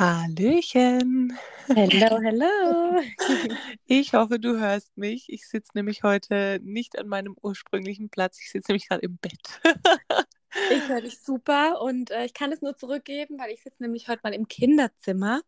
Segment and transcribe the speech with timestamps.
[0.00, 1.36] Hallöchen.
[1.66, 3.02] Hello, hello.
[3.86, 5.26] Ich hoffe, du hörst mich.
[5.28, 8.40] Ich sitze nämlich heute nicht an meinem ursprünglichen Platz.
[8.40, 9.60] Ich sitze nämlich gerade im Bett.
[10.70, 14.08] Ich höre dich super und äh, ich kann es nur zurückgeben, weil ich sitze nämlich
[14.08, 15.42] heute mal im Kinderzimmer.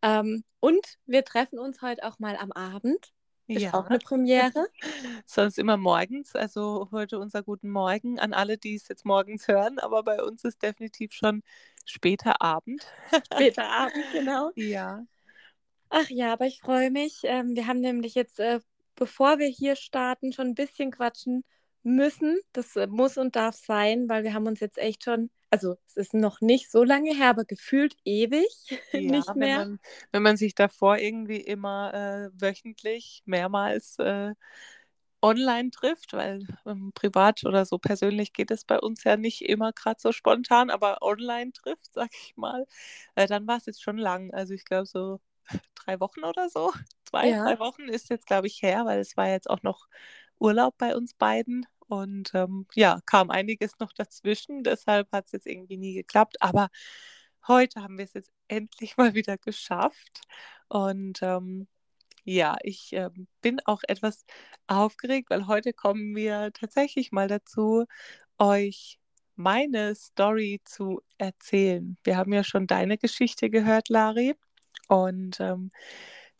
[0.00, 3.12] Ähm, und wir treffen uns heute auch mal am Abend.
[3.46, 3.74] Ist ja.
[3.74, 4.68] auch eine Premiere.
[5.26, 6.34] Sonst immer morgens.
[6.34, 9.78] Also heute unser guten Morgen an alle, die es jetzt morgens hören.
[9.78, 11.42] Aber bei uns ist definitiv schon
[11.84, 12.86] später Abend.
[13.32, 14.50] Später Abend, genau.
[14.54, 15.04] Ja.
[15.90, 17.20] Ach ja, aber ich freue mich.
[17.24, 18.60] Ähm, wir haben nämlich jetzt, äh,
[18.96, 21.44] bevor wir hier starten, schon ein bisschen quatschen
[21.82, 22.38] müssen.
[22.52, 25.96] Das äh, muss und darf sein, weil wir haben uns jetzt echt schon, also es
[25.96, 28.48] ist noch nicht so lange her, aber gefühlt ewig
[28.92, 29.58] ja, nicht mehr.
[29.58, 29.78] Wenn man,
[30.12, 34.32] wenn man sich davor irgendwie immer äh, wöchentlich mehrmals äh,
[35.22, 39.72] online trifft, weil ähm, privat oder so persönlich geht es bei uns ja nicht immer
[39.72, 42.66] gerade so spontan, aber online trifft, sag ich mal,
[43.14, 44.32] äh, dann war es jetzt schon lang.
[44.34, 45.20] Also ich glaube so
[45.74, 46.72] drei Wochen oder so.
[47.04, 47.44] Zwei, ja.
[47.44, 49.86] drei Wochen ist jetzt, glaube ich, her, weil es war jetzt auch noch
[50.38, 51.66] Urlaub bei uns beiden.
[51.88, 54.62] Und ähm, ja, kam einiges noch dazwischen.
[54.64, 56.40] Deshalb hat es jetzt irgendwie nie geklappt.
[56.40, 56.68] Aber
[57.46, 60.22] heute haben wir es jetzt endlich mal wieder geschafft.
[60.68, 61.68] Und ähm,
[62.24, 63.10] ja, ich äh,
[63.40, 64.24] bin auch etwas
[64.66, 67.86] aufgeregt, weil heute kommen wir tatsächlich mal dazu,
[68.38, 68.98] euch
[69.34, 71.96] meine Story zu erzählen.
[72.04, 74.34] Wir haben ja schon deine Geschichte gehört, Lari.
[74.88, 75.72] Und ähm,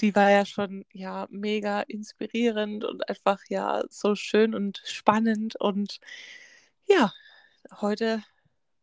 [0.01, 5.57] die war ja schon ja mega inspirierend und einfach ja so schön und spannend.
[5.57, 6.01] Und
[6.87, 7.13] ja,
[7.81, 8.23] heute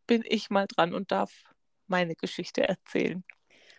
[0.07, 1.43] bin ich mal dran und darf
[1.87, 3.23] meine Geschichte erzählen.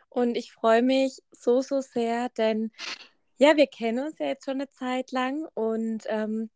[0.09, 2.73] Und ich freue mich so, so sehr, denn
[3.41, 6.51] ja, wir kennen uns ja jetzt schon eine Zeit lang und ähm,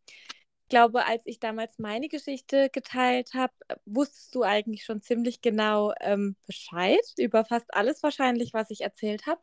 [0.65, 3.53] ich glaube, als ich damals meine Geschichte geteilt habe,
[3.85, 9.27] wusstest du eigentlich schon ziemlich genau ähm, Bescheid über fast alles wahrscheinlich, was ich erzählt
[9.27, 9.41] habe,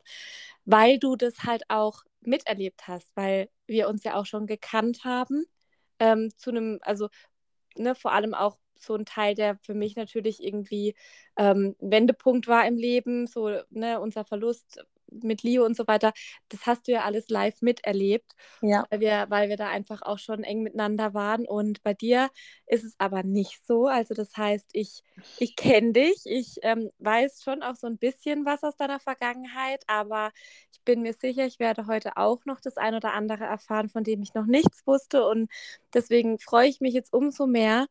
[0.65, 5.45] weil du das halt auch miterlebt hast, weil wir uns ja auch schon gekannt haben.
[5.99, 7.09] Ähm, zu einem, also
[7.77, 10.95] ne, vor allem auch so ein Teil, der für mich natürlich irgendwie
[11.37, 16.13] ähm, Wendepunkt war im Leben, so ne, unser Verlust mit Leo und so weiter,
[16.49, 18.31] das hast du ja alles live miterlebt,
[18.61, 18.85] ja.
[18.89, 21.45] weil, wir, weil wir da einfach auch schon eng miteinander waren.
[21.47, 22.29] Und bei dir
[22.65, 23.87] ist es aber nicht so.
[23.87, 25.03] Also das heißt, ich,
[25.39, 29.83] ich kenne dich, ich ähm, weiß schon auch so ein bisschen was aus deiner Vergangenheit,
[29.87, 30.31] aber
[30.71, 34.03] ich bin mir sicher, ich werde heute auch noch das ein oder andere erfahren, von
[34.03, 35.25] dem ich noch nichts wusste.
[35.25, 35.49] Und
[35.93, 37.87] deswegen freue ich mich jetzt umso mehr,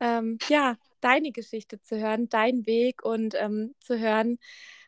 [0.00, 4.38] ähm, ja, deine Geschichte zu hören, deinen Weg und ähm, zu hören,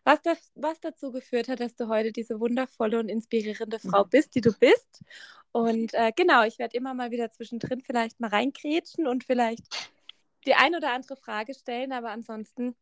[0.05, 4.11] was, das, was dazu geführt hat, dass du heute diese wundervolle und inspirierende Frau mhm.
[4.11, 5.03] bist, die du bist.
[5.53, 9.63] Und äh, genau, ich werde immer mal wieder zwischendrin vielleicht mal reingrätschen und vielleicht
[10.47, 12.77] die ein oder andere Frage stellen, aber ansonsten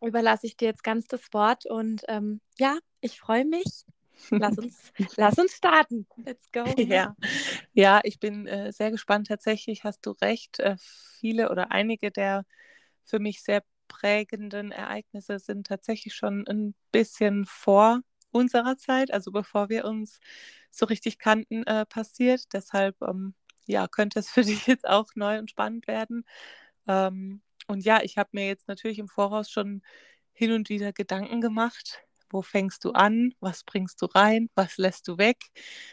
[0.00, 3.84] überlasse ich dir jetzt ganz das Wort und ähm, ja, ich freue mich.
[4.30, 6.06] Lass uns, lass uns starten.
[6.16, 6.64] Let's go.
[6.76, 7.16] Ja,
[7.72, 9.26] ja ich bin äh, sehr gespannt.
[9.26, 10.60] Tatsächlich hast du recht.
[10.60, 10.76] Äh,
[11.18, 12.44] viele oder einige der
[13.04, 13.62] für mich sehr
[14.00, 18.00] prägenden Ereignisse sind tatsächlich schon ein bisschen vor
[18.30, 20.18] unserer Zeit, also bevor wir uns
[20.70, 22.52] so richtig kannten, äh, passiert.
[22.52, 23.34] Deshalb ähm,
[23.66, 26.24] ja, könnte es für dich jetzt auch neu und spannend werden.
[26.88, 29.82] Ähm, und ja, ich habe mir jetzt natürlich im Voraus schon
[30.32, 32.00] hin und wieder Gedanken gemacht.
[32.30, 33.34] Wo fängst du an?
[33.40, 34.50] Was bringst du rein?
[34.56, 35.38] Was lässt du weg?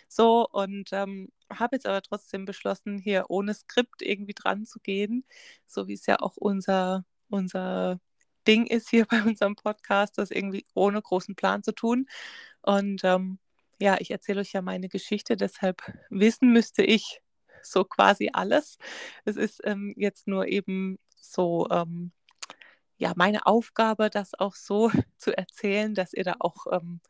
[0.08, 5.24] So und ähm, habe jetzt aber trotzdem beschlossen, hier ohne Skript irgendwie dran zu gehen,
[5.68, 8.00] so wie es ja auch unser unser
[8.48, 12.08] Ding ist hier bei unserem Podcast, das irgendwie ohne großen Plan zu tun.
[12.62, 13.40] Und ähm,
[13.80, 17.22] ja, ich erzähle euch ja meine Geschichte, deshalb wissen müsste ich
[17.64, 18.78] so quasi alles.
[19.26, 22.12] Es ist ähm, jetzt nur eben so, ähm,
[23.02, 27.02] ja meine Aufgabe, das auch so zu erzählen, dass ihr da auch ähm,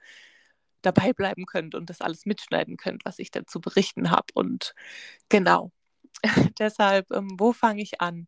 [0.82, 4.28] dabei bleiben könnt und das alles mitschneiden könnt, was ich dazu berichten habe.
[4.34, 4.74] Und
[5.30, 5.72] genau,
[6.60, 8.28] deshalb, ähm, wo fange ich an?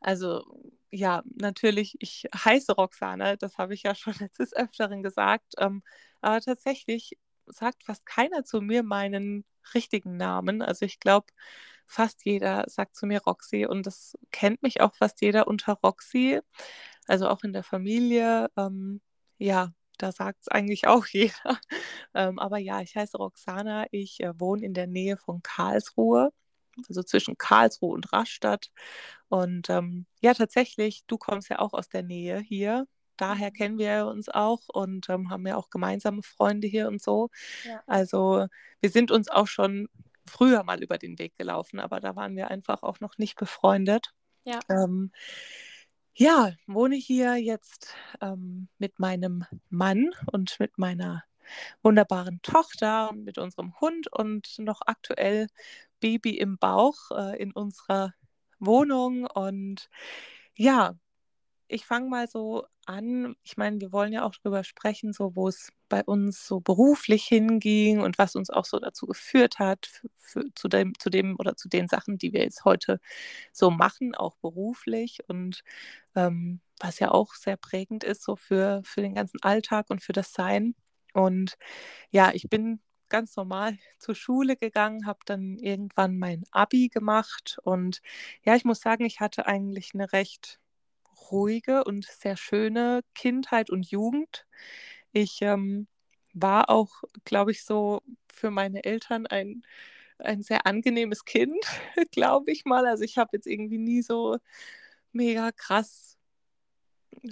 [0.00, 0.44] Also
[0.90, 5.82] ja, natürlich, ich heiße Roxane, das habe ich ja schon jetzt des Öfteren gesagt, ähm,
[6.20, 9.44] aber tatsächlich sagt fast keiner zu mir meinen
[9.74, 10.62] richtigen Namen.
[10.62, 11.26] Also ich glaube,
[11.86, 16.40] fast jeder sagt zu mir Roxy und das kennt mich auch fast jeder unter Roxy,
[17.06, 18.48] also auch in der Familie.
[18.56, 19.00] Ähm,
[19.38, 21.58] ja, da sagt es eigentlich auch jeder.
[22.14, 26.32] Ähm, aber ja, ich heiße Roxana, ich äh, wohne in der Nähe von Karlsruhe,
[26.88, 28.70] also zwischen Karlsruhe und Rastatt.
[29.28, 32.86] Und ähm, ja, tatsächlich, du kommst ja auch aus der Nähe hier.
[33.16, 33.54] Daher mhm.
[33.54, 37.30] kennen wir uns auch und ähm, haben ja auch gemeinsame Freunde hier und so.
[37.64, 37.82] Ja.
[37.86, 38.46] Also
[38.80, 39.88] wir sind uns auch schon
[40.26, 44.12] früher mal über den Weg gelaufen, aber da waren wir einfach auch noch nicht befreundet.
[44.44, 44.60] Ja.
[44.68, 45.12] Ähm,
[46.14, 51.24] ja, wohne hier jetzt ähm, mit meinem Mann und mit meiner
[51.82, 55.48] wunderbaren Tochter und mit unserem Hund und noch aktuell
[56.00, 58.14] Baby im Bauch äh, in unserer
[58.58, 59.26] Wohnung.
[59.26, 59.88] Und
[60.56, 60.94] ja,
[61.68, 63.36] ich fange mal so an.
[63.42, 67.24] Ich meine, wir wollen ja auch darüber sprechen, so wo es bei uns so beruflich
[67.26, 71.56] hinging und was uns auch so dazu geführt hat, für, zu, dem, zu dem oder
[71.56, 73.00] zu den Sachen, die wir jetzt heute
[73.52, 75.62] so machen, auch beruflich und
[76.14, 80.12] ähm, was ja auch sehr prägend ist, so für, für den ganzen Alltag und für
[80.12, 80.74] das Sein.
[81.14, 81.56] Und
[82.10, 88.00] ja, ich bin ganz normal zur Schule gegangen, habe dann irgendwann mein Abi gemacht und
[88.44, 90.60] ja, ich muss sagen, ich hatte eigentlich eine recht
[91.30, 94.46] ruhige und sehr schöne Kindheit und Jugend.
[95.12, 95.88] Ich ähm,
[96.34, 99.62] war auch, glaube ich, so für meine Eltern ein,
[100.18, 101.64] ein sehr angenehmes Kind,
[102.12, 102.86] glaube ich mal.
[102.86, 104.38] Also ich habe jetzt irgendwie nie so
[105.12, 106.15] mega krass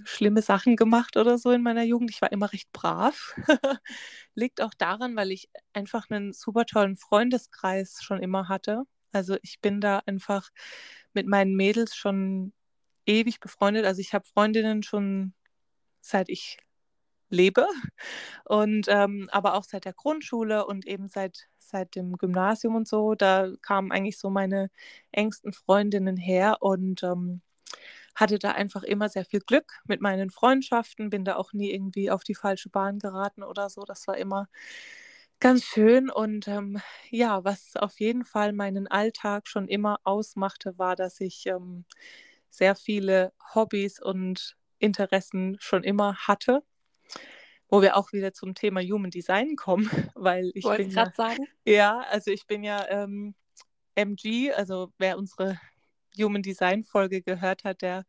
[0.05, 2.11] schlimme Sachen gemacht oder so in meiner Jugend.
[2.11, 3.35] Ich war immer recht brav.
[4.35, 8.85] Liegt auch daran, weil ich einfach einen super tollen Freundeskreis schon immer hatte.
[9.13, 10.51] Also ich bin da einfach
[11.13, 12.53] mit meinen Mädels schon
[13.07, 13.87] ewig befreundet.
[13.87, 15.35] Also ich habe Freundinnen schon
[16.01, 16.59] seit ich
[17.31, 17.67] lebe
[18.45, 23.15] und ähm, aber auch seit der Grundschule und eben seit seit dem Gymnasium und so.
[23.15, 24.71] Da kamen eigentlich so meine
[25.13, 27.41] engsten Freundinnen her und ähm,
[28.15, 32.11] hatte da einfach immer sehr viel Glück mit meinen Freundschaften, bin da auch nie irgendwie
[32.11, 33.83] auf die falsche Bahn geraten oder so.
[33.83, 34.49] Das war immer
[35.41, 36.11] ganz schön.
[36.11, 36.81] Und ähm,
[37.11, 41.85] ja, was auf jeden Fall meinen Alltag schon immer ausmachte, war, dass ich ähm,
[42.51, 46.63] sehr viele Hobbys und Interessen schon immer hatte.
[47.69, 51.47] Wo wir auch wieder zum Thema Human Design kommen, weil ich Wollte bin ja, sagen.
[51.65, 53.35] ja, also ich bin ja ähm,
[53.97, 55.59] MG, also wer unsere
[56.19, 58.05] Human Design Folge gehört hat, der,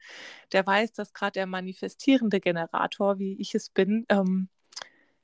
[0.52, 4.50] der weiß, dass gerade der manifestierende Generator, wie ich es bin, ähm,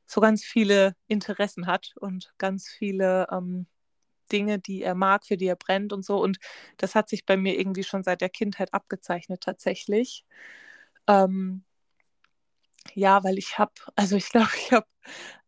[0.06, 3.68] so ganz viele Interessen hat und ganz viele ähm,
[4.32, 6.22] Dinge, die er mag, für die er brennt und so.
[6.22, 6.40] Und
[6.78, 10.26] das hat sich bei mir irgendwie schon seit der Kindheit abgezeichnet tatsächlich.
[11.08, 11.64] Ähm,
[12.94, 14.88] ja, weil ich habe, also ich glaube, ich habe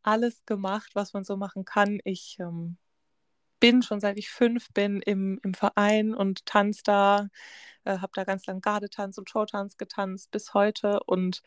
[0.03, 1.99] alles gemacht, was man so machen kann.
[2.03, 2.77] Ich ähm,
[3.63, 7.29] bin schon seit ich fünf bin im, im Verein und tanze da,
[7.85, 11.41] äh, habe da ganz lang Gardetanz und Showtanz getanzt bis heute und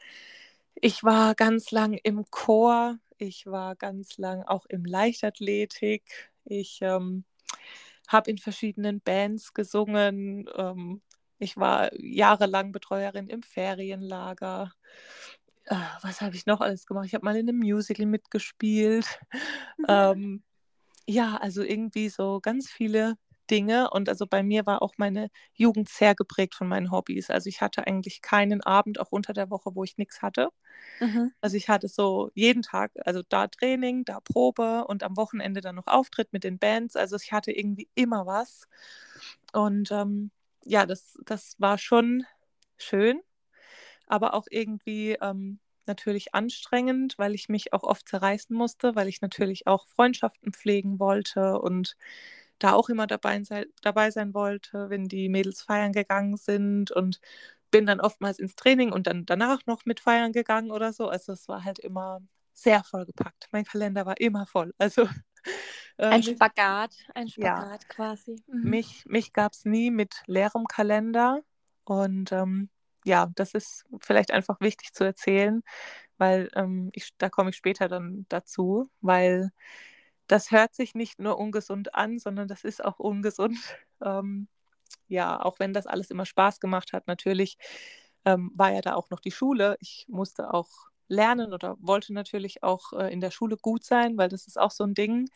[0.76, 7.24] ich war ganz lang im Chor, ich war ganz lang auch im Leichtathletik, ich ähm,
[8.08, 11.02] habe in verschiedenen Bands gesungen, ähm,
[11.38, 14.72] ich war jahrelang Betreuerin im Ferienlager.
[15.66, 17.04] Äh, was habe ich noch alles gemacht?
[17.04, 19.20] Ich habe mal in einem Musical mitgespielt.
[19.86, 20.42] ähm,
[21.06, 23.16] ja, also irgendwie so ganz viele
[23.50, 23.90] Dinge.
[23.90, 27.30] Und also bei mir war auch meine Jugend sehr geprägt von meinen Hobbys.
[27.30, 30.50] Also ich hatte eigentlich keinen Abend, auch unter der Woche, wo ich nichts hatte.
[31.00, 31.32] Mhm.
[31.40, 35.76] Also ich hatte so jeden Tag, also da Training, da Probe und am Wochenende dann
[35.76, 36.96] noch Auftritt mit den Bands.
[36.96, 38.66] Also ich hatte irgendwie immer was.
[39.52, 40.30] Und ähm,
[40.64, 42.24] ja, das, das war schon
[42.78, 43.20] schön,
[44.06, 49.20] aber auch irgendwie ähm, natürlich anstrengend, weil ich mich auch oft zerreißen musste, weil ich
[49.20, 51.96] natürlich auch Freundschaften pflegen wollte und
[52.58, 57.20] da auch immer dabei, sei, dabei sein wollte, wenn die Mädels feiern gegangen sind und
[57.70, 61.08] bin dann oftmals ins Training und dann danach noch mit feiern gegangen oder so.
[61.08, 63.48] Also es war halt immer sehr vollgepackt.
[63.52, 64.72] Mein Kalender war immer voll.
[64.78, 65.02] Also
[65.98, 68.42] äh, ein Spagat, ein Spagat ja, quasi.
[68.46, 68.70] Mhm.
[68.70, 71.42] Mich, mich gab es nie mit leerem Kalender
[71.84, 72.70] und ähm,
[73.06, 75.62] ja, das ist vielleicht einfach wichtig zu erzählen,
[76.18, 79.50] weil ähm, ich, da komme ich später dann dazu, weil
[80.28, 83.58] das hört sich nicht nur ungesund an, sondern das ist auch ungesund.
[84.02, 84.48] Ähm,
[85.08, 87.58] ja, auch wenn das alles immer Spaß gemacht hat, natürlich
[88.26, 89.76] ähm, war ja da auch noch die Schule.
[89.80, 90.68] Ich musste auch
[91.08, 94.70] lernen oder wollte natürlich auch äh, in der Schule gut sein, weil das ist auch
[94.72, 95.30] so ein Ding.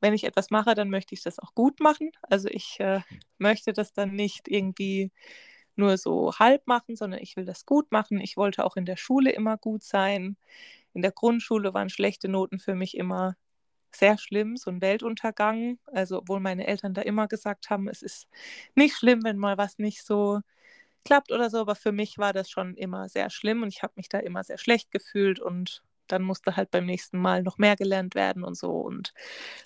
[0.00, 2.10] Wenn ich etwas mache, dann möchte ich das auch gut machen.
[2.22, 3.00] Also ich äh,
[3.38, 5.12] möchte das dann nicht irgendwie
[5.76, 8.20] nur so halb machen, sondern ich will das gut machen.
[8.20, 10.36] Ich wollte auch in der Schule immer gut sein.
[10.94, 13.36] In der Grundschule waren schlechte Noten für mich immer
[13.92, 15.78] sehr schlimm, so ein Weltuntergang.
[15.86, 18.28] Also obwohl meine Eltern da immer gesagt haben, es ist
[18.74, 20.40] nicht schlimm, wenn mal was nicht so
[21.04, 23.92] klappt oder so, aber für mich war das schon immer sehr schlimm und ich habe
[23.96, 27.76] mich da immer sehr schlecht gefühlt und dann musste halt beim nächsten Mal noch mehr
[27.76, 29.14] gelernt werden und so und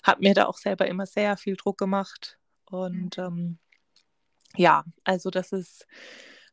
[0.03, 3.57] habe mir da auch selber immer sehr viel Druck gemacht und ähm,
[4.55, 5.85] ja, also das ist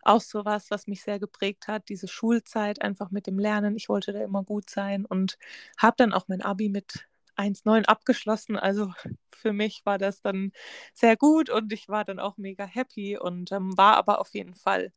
[0.03, 3.77] auch so was, was mich sehr geprägt hat, diese Schulzeit einfach mit dem Lernen.
[3.77, 5.39] Ich wollte da immer gut sein und
[5.79, 8.57] habe dann auch mein Abi mit 1,9 abgeschlossen.
[8.57, 8.93] Also
[9.29, 10.53] für mich war das dann
[10.95, 14.55] sehr gut und ich war dann auch mega happy und ähm, war aber auf jeden
[14.55, 14.93] Fall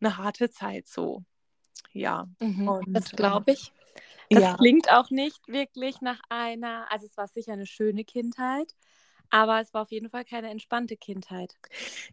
[0.00, 1.22] eine harte Zeit so.
[1.92, 2.28] Ja.
[2.40, 3.72] Mhm, und, das ähm, glaube ich.
[4.30, 4.56] Das ja.
[4.56, 8.74] klingt auch nicht wirklich nach einer, also es war sicher eine schöne Kindheit,
[9.32, 11.56] aber es war auf jeden Fall keine entspannte Kindheit.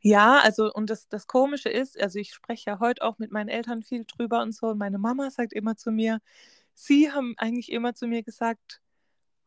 [0.02, 3.50] Ja, also und das, das Komische ist, also ich spreche ja heute auch mit meinen
[3.50, 6.20] Eltern viel drüber und so und meine Mama sagt immer zu mir,
[6.74, 8.82] sie haben eigentlich immer zu mir gesagt,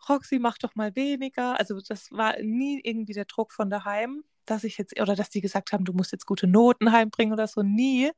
[0.07, 1.59] Roxy, mach doch mal weniger.
[1.59, 5.41] Also das war nie irgendwie der Druck von daheim, dass ich jetzt, oder dass die
[5.41, 8.11] gesagt haben, du musst jetzt gute Noten heimbringen oder so, nie.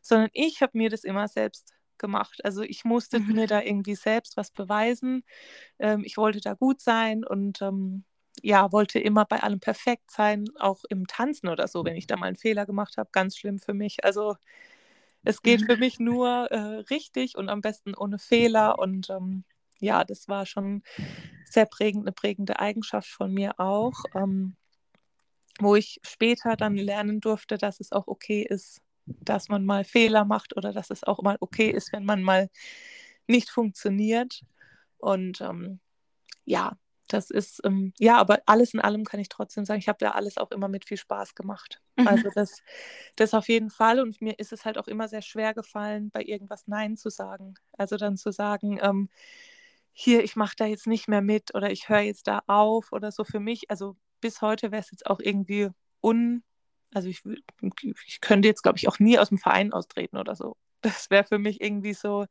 [0.00, 2.42] Sondern ich habe mir das immer selbst gemacht.
[2.44, 3.34] Also ich musste mhm.
[3.34, 5.24] mir da irgendwie selbst was beweisen.
[5.78, 8.04] Ähm, ich wollte da gut sein und ähm,
[8.44, 12.16] ja, wollte immer bei allem perfekt sein, auch im Tanzen oder so, wenn ich da
[12.16, 14.04] mal einen Fehler gemacht habe, ganz schlimm für mich.
[14.04, 14.36] Also
[15.22, 15.66] es geht mhm.
[15.66, 16.58] für mich nur äh,
[16.90, 19.44] richtig und am besten ohne Fehler und ähm,
[19.80, 20.82] ja, das war schon
[21.46, 24.56] sehr prägend, eine prägende Eigenschaft von mir auch, ähm,
[25.58, 30.26] wo ich später dann lernen durfte, dass es auch okay ist, dass man mal Fehler
[30.26, 32.50] macht oder dass es auch mal okay ist, wenn man mal
[33.26, 34.42] nicht funktioniert.
[34.98, 35.80] Und ähm,
[36.44, 36.76] ja,
[37.14, 40.10] das ist, ähm, ja, aber alles in allem kann ich trotzdem sagen, ich habe da
[40.10, 41.80] alles auch immer mit viel Spaß gemacht.
[41.96, 42.08] Mhm.
[42.08, 42.60] Also das,
[43.16, 44.00] das auf jeden Fall.
[44.00, 47.54] Und mir ist es halt auch immer sehr schwer gefallen, bei irgendwas Nein zu sagen.
[47.78, 49.08] Also dann zu sagen, ähm,
[49.92, 53.12] hier, ich mache da jetzt nicht mehr mit oder ich höre jetzt da auf oder
[53.12, 53.70] so für mich.
[53.70, 55.68] Also bis heute wäre es jetzt auch irgendwie
[56.02, 56.42] un,
[56.92, 57.22] also ich,
[58.06, 60.56] ich könnte jetzt, glaube ich, auch nie aus dem Verein austreten oder so.
[60.84, 62.26] Das wäre für mich irgendwie so,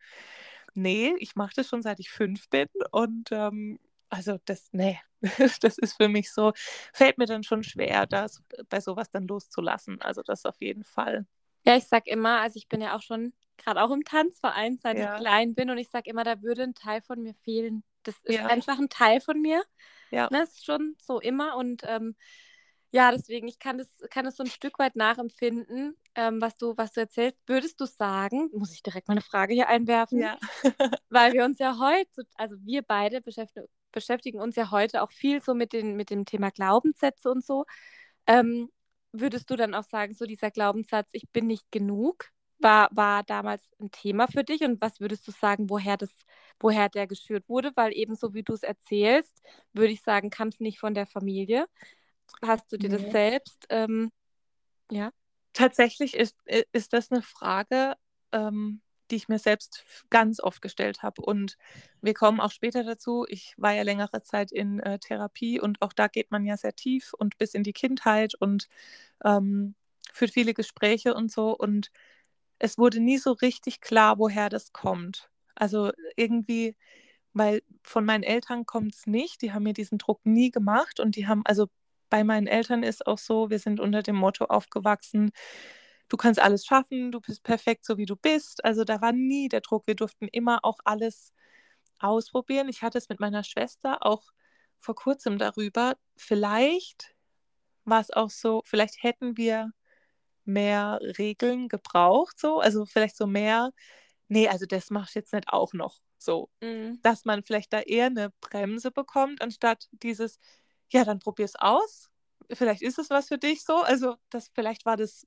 [0.76, 3.80] nee, ich mache das schon seit ich fünf bin und ähm,
[4.14, 5.00] also das, nee,
[5.62, 6.54] das ist für mich so,
[6.94, 10.02] fällt mir dann schon schwer, das bei sowas dann loszulassen.
[10.02, 11.26] Also das auf jeden Fall.
[11.66, 14.98] Ja, ich sag immer, also ich bin ja auch schon gerade auch im Tanzverein, seit
[14.98, 15.16] ja.
[15.16, 17.84] ich klein bin und ich sage immer, da würde ein Teil von mir fehlen.
[18.04, 18.48] Das ist ja.
[18.48, 19.64] einfach ein Teil von mir.
[20.12, 20.28] Ja.
[20.28, 22.16] Das ne, ist schon so immer und ähm,
[22.92, 26.78] ja, deswegen, ich kann das, kann das so ein Stück weit nachempfinden, ähm, was, du,
[26.78, 27.40] was du erzählst.
[27.48, 30.38] Würdest du sagen, muss ich direkt mal eine Frage hier einwerfen, ja.
[31.10, 35.42] weil wir uns ja heute, also wir beide beschäftigen, beschäftigen uns ja heute auch viel
[35.42, 37.66] so mit, den, mit dem Thema Glaubenssätze und so.
[38.28, 38.70] Ähm,
[39.14, 43.64] würdest du dann auch sagen, so dieser Glaubenssatz, ich bin nicht genug, war, war damals
[43.80, 46.12] ein Thema für dich und was würdest du sagen, woher das,
[46.60, 47.72] woher der geschürt wurde?
[47.76, 49.42] Weil eben so wie du es erzählst,
[49.74, 51.68] würde ich sagen, kam es nicht von der Familie.
[52.42, 52.98] Hast du dir nee.
[52.98, 53.66] das selbst?
[53.70, 54.12] Ähm,
[54.92, 55.12] ja.
[55.52, 56.36] Tatsächlich ist,
[56.72, 57.96] ist das eine Frage,
[58.32, 58.82] ähm,
[59.12, 61.22] die ich mir selbst ganz oft gestellt habe.
[61.22, 61.58] Und
[62.02, 63.26] wir kommen auch später dazu.
[63.28, 66.76] Ich war ja längere Zeit in äh, Therapie und auch da geht man ja sehr
[66.76, 68.68] tief und bis in die Kindheit und
[69.24, 69.76] ähm,
[70.12, 71.56] führt viele Gespräche und so.
[71.56, 71.92] Und
[72.60, 75.30] es wurde nie so richtig klar, woher das kommt.
[75.56, 76.76] Also irgendwie,
[77.34, 81.16] weil von meinen Eltern kommt es nicht, die haben mir diesen Druck nie gemacht und
[81.16, 81.68] die haben, also
[82.10, 85.32] bei meinen Eltern ist auch so, wir sind unter dem Motto aufgewachsen,
[86.14, 88.64] du kannst alles schaffen, du bist perfekt so wie du bist.
[88.64, 91.34] Also da war nie der Druck, wir durften immer auch alles
[91.98, 92.70] ausprobieren.
[92.70, 94.22] Ich hatte es mit meiner Schwester auch
[94.78, 95.96] vor kurzem darüber.
[96.16, 97.16] Vielleicht
[97.84, 99.72] war es auch so, vielleicht hätten wir
[100.46, 102.60] mehr Regeln gebraucht, so.
[102.60, 103.72] Also vielleicht so mehr,
[104.28, 106.52] nee, also das mache ich jetzt nicht auch noch so.
[106.62, 107.00] Mhm.
[107.02, 110.40] Dass man vielleicht da eher eine Bremse bekommt, anstatt dieses,
[110.92, 112.12] ja, dann probier es aus.
[112.52, 113.78] Vielleicht ist es was für dich so.
[113.78, 115.26] Also, das, vielleicht war das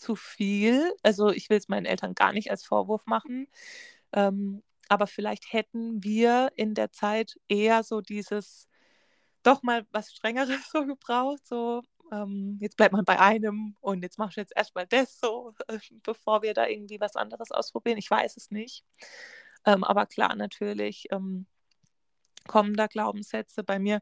[0.00, 0.92] zu viel.
[1.02, 3.48] Also, ich will es meinen Eltern gar nicht als Vorwurf machen.
[4.12, 8.68] Ähm, aber vielleicht hätten wir in der Zeit eher so dieses
[9.42, 14.18] doch mal was Strengeres so gebraucht, so ähm, jetzt bleibt man bei einem und jetzt
[14.18, 17.98] machst du jetzt erstmal das so, äh, bevor wir da irgendwie was anderes ausprobieren.
[17.98, 18.84] Ich weiß es nicht.
[19.66, 21.46] Ähm, aber klar, natürlich ähm,
[22.48, 24.00] kommen da Glaubenssätze bei mir.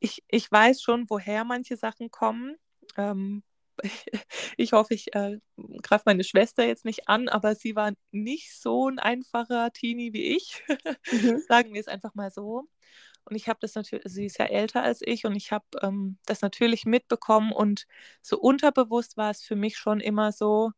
[0.00, 2.56] Ich, ich weiß schon, woher manche Sachen kommen.
[2.96, 3.42] Ähm,
[4.56, 5.38] ich hoffe, ich äh,
[5.82, 10.36] greife meine Schwester jetzt nicht an, aber sie war nicht so ein einfacher Teenie wie
[10.36, 10.62] ich.
[11.10, 11.42] Mhm.
[11.48, 12.64] Sagen wir es einfach mal so.
[13.24, 16.18] Und ich habe das natürlich, sie ist ja älter als ich und ich habe ähm,
[16.26, 17.86] das natürlich mitbekommen und
[18.22, 20.72] so unterbewusst war es für mich schon immer so,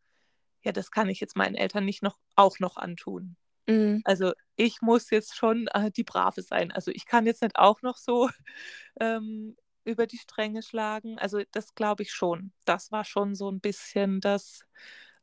[0.62, 3.36] ja, das kann ich jetzt meinen Eltern nicht noch auch noch antun.
[3.66, 4.02] Mhm.
[4.04, 6.72] Also ich muss jetzt schon äh, die Brave sein.
[6.72, 8.28] Also ich kann jetzt nicht auch noch so
[9.00, 11.18] ähm, über die Stränge schlagen.
[11.18, 12.52] Also das glaube ich schon.
[12.64, 14.64] Das war schon so ein bisschen das,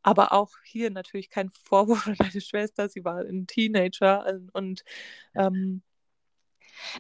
[0.02, 2.90] aber auch hier natürlich kein Vorwurf an meine Schwester.
[2.90, 4.84] Sie war ein Teenager und
[5.36, 5.82] ähm,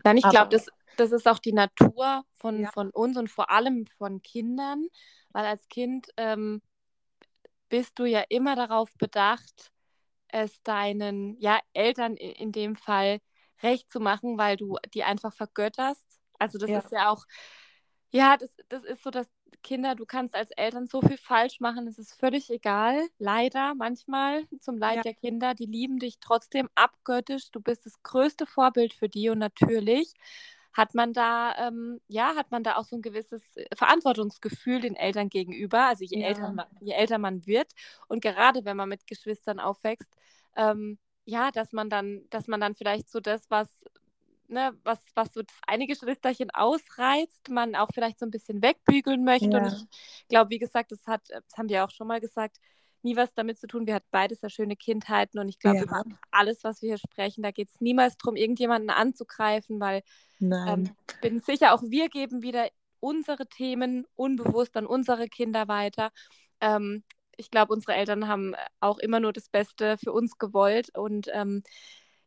[0.04, 2.72] Nein, ich glaube, das, das ist auch die Natur von, ja.
[2.72, 4.88] von uns und vor allem von Kindern,
[5.32, 6.62] weil als Kind ähm,
[7.70, 9.72] bist du ja immer darauf bedacht,
[10.28, 13.20] es deinen ja, Eltern in dem Fall
[13.63, 16.06] recht zu machen, weil du die einfach vergötterst.
[16.39, 16.79] Also das ja.
[16.79, 17.25] ist ja auch,
[18.12, 19.27] ja, das, das ist so, dass
[19.62, 23.08] Kinder, du kannst als Eltern so viel falsch machen, es ist völlig egal.
[23.17, 25.01] Leider manchmal zum Leid ja.
[25.01, 27.51] der Kinder, die lieben dich trotzdem abgöttisch.
[27.51, 30.13] Du bist das größte Vorbild für die und natürlich
[30.74, 33.43] hat man da, ähm, ja, hat man da auch so ein gewisses
[33.75, 35.88] Verantwortungsgefühl den Eltern gegenüber.
[35.88, 36.27] Also je, ja.
[36.27, 37.72] älter, man, je älter man wird
[38.08, 40.10] und gerade wenn man mit Geschwistern aufwächst,
[40.55, 43.84] ähm, ja, dass man dann, dass man dann vielleicht so das, was,
[44.50, 49.24] ne, was, was so das eine Geschwisterchen ausreizt, man auch vielleicht so ein bisschen wegbügeln
[49.24, 49.50] möchte.
[49.50, 49.58] Ja.
[49.60, 49.88] Und
[50.22, 52.58] ich glaube, wie gesagt, das hat, das haben wir auch schon mal gesagt,
[53.01, 53.88] nie was damit zu tun.
[53.88, 56.03] Wir hatten beides ja schöne Kindheiten und ich glaube, ja.
[56.32, 60.03] alles, was wir hier sprechen, da geht es niemals darum, irgendjemanden anzugreifen, weil
[60.41, 60.89] ähm,
[61.22, 62.68] bin sicher, auch wir geben wieder
[63.00, 66.12] unsere Themen unbewusst an unsere Kinder weiter.
[66.60, 67.03] Ähm,
[67.38, 71.63] ich glaube, unsere Eltern haben auch immer nur das Beste für uns gewollt und ähm,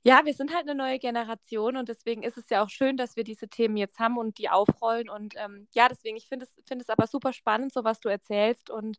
[0.05, 3.17] ja, wir sind halt eine neue Generation und deswegen ist es ja auch schön, dass
[3.17, 5.09] wir diese Themen jetzt haben und die aufrollen.
[5.09, 8.09] Und ähm, ja, deswegen, ich finde es, find es aber super spannend, so was du
[8.09, 8.99] erzählst und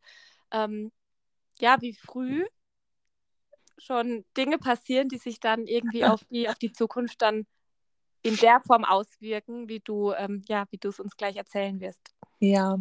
[0.51, 0.91] ähm,
[1.60, 2.45] ja, wie früh
[3.77, 7.45] schon Dinge passieren, die sich dann irgendwie auf die, auf die Zukunft dann
[8.23, 12.01] in der Form auswirken, wie du, ähm, ja, wie du es uns gleich erzählen wirst.
[12.39, 12.77] Ja,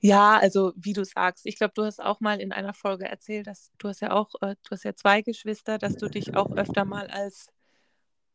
[0.00, 3.46] ja, also wie du sagst, ich glaube, du hast auch mal in einer Folge erzählt,
[3.46, 6.50] dass du hast ja auch, äh, du hast ja zwei Geschwister, dass du dich auch
[6.52, 7.48] öfter mal als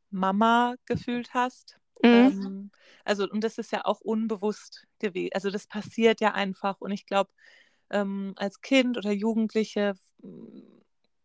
[0.10, 1.80] Mama gefühlt hast.
[2.02, 2.10] Mhm.
[2.10, 2.72] Ähm,
[3.06, 5.32] also, und das ist ja auch unbewusst gewesen.
[5.34, 6.82] Also, das passiert ja einfach.
[6.82, 7.32] Und ich glaube,
[7.90, 9.96] ähm, als Kind oder Jugendliche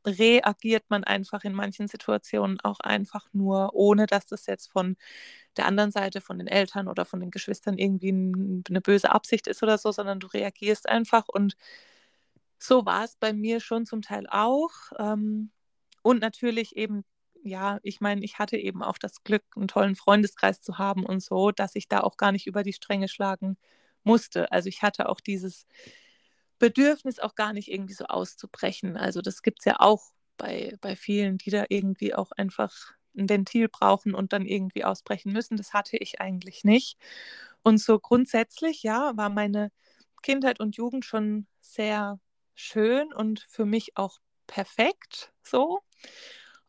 [0.09, 4.97] reagiert man einfach in manchen Situationen auch einfach nur, ohne dass das jetzt von
[5.57, 9.62] der anderen Seite, von den Eltern oder von den Geschwistern irgendwie eine böse Absicht ist
[9.62, 11.29] oder so, sondern du reagierst einfach.
[11.29, 11.57] Und
[12.59, 14.71] so war es bei mir schon zum Teil auch.
[14.99, 15.51] Ähm,
[16.03, 17.05] und natürlich eben,
[17.44, 21.21] ja, ich meine, ich hatte eben auch das Glück, einen tollen Freundeskreis zu haben und
[21.23, 23.57] so, dass ich da auch gar nicht über die Stränge schlagen
[24.05, 24.51] musste.
[24.53, 25.66] Also ich hatte auch dieses
[26.59, 28.97] Bedürfnis auch gar nicht irgendwie so auszubrechen.
[28.97, 32.75] Also das gibt es ja auch bei, bei vielen, die da irgendwie auch einfach
[33.16, 35.57] ein Ventil brauchen und dann irgendwie ausbrechen müssen.
[35.57, 36.99] Das hatte ich eigentlich nicht.
[37.62, 39.71] Und so grundsätzlich, ja, war meine
[40.23, 42.21] Kindheit und Jugend schon sehr
[42.55, 45.81] schön und für mich auch perfekt so.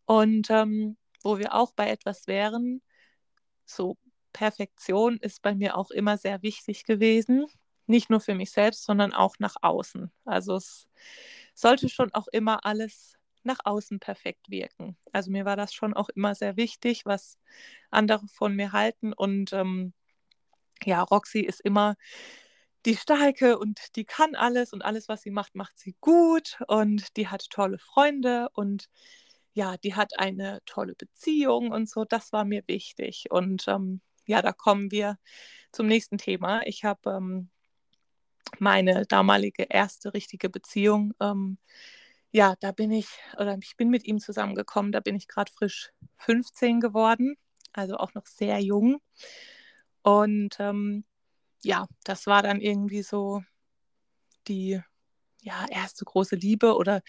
[0.06, 2.82] Und ähm, wo wir auch bei etwas wären,
[3.66, 3.98] so
[4.34, 7.48] Perfektion ist bei mir auch immer sehr wichtig gewesen
[7.90, 10.12] nicht nur für mich selbst, sondern auch nach außen.
[10.26, 10.88] Also es
[11.54, 14.98] sollte schon auch immer alles nach außen perfekt wirken.
[15.12, 17.38] Also mir war das schon auch immer sehr wichtig, was
[17.90, 19.14] andere von mir halten.
[19.14, 19.94] Und ähm,
[20.84, 21.96] ja, Roxy ist immer
[22.86, 27.18] die Starke und die kann alles und alles, was sie macht, macht sie gut und
[27.18, 28.90] die hat tolle Freunde und
[29.54, 32.06] ja, die hat eine tolle Beziehung und so.
[32.06, 33.26] Das war mir wichtig.
[33.32, 35.18] Und ähm, ja, da kommen wir
[35.72, 36.62] zum nächsten Thema.
[36.66, 37.50] Ich habe ähm,
[38.60, 41.58] meine damalige erste richtige Beziehung, ähm,
[42.32, 43.08] ja, da bin ich,
[43.38, 47.36] oder ich bin mit ihm zusammengekommen, da bin ich gerade frisch 15 geworden,
[47.74, 49.02] also auch noch sehr jung.
[50.04, 51.06] Und ähm,
[51.64, 53.44] ja, das war dann irgendwie so
[54.48, 54.82] die
[55.42, 57.02] ja, erste große Liebe oder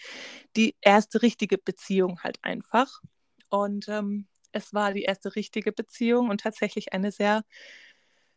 [0.55, 3.01] die erste richtige Beziehung halt einfach.
[3.49, 7.43] Und ähm, es war die erste richtige Beziehung und tatsächlich eine sehr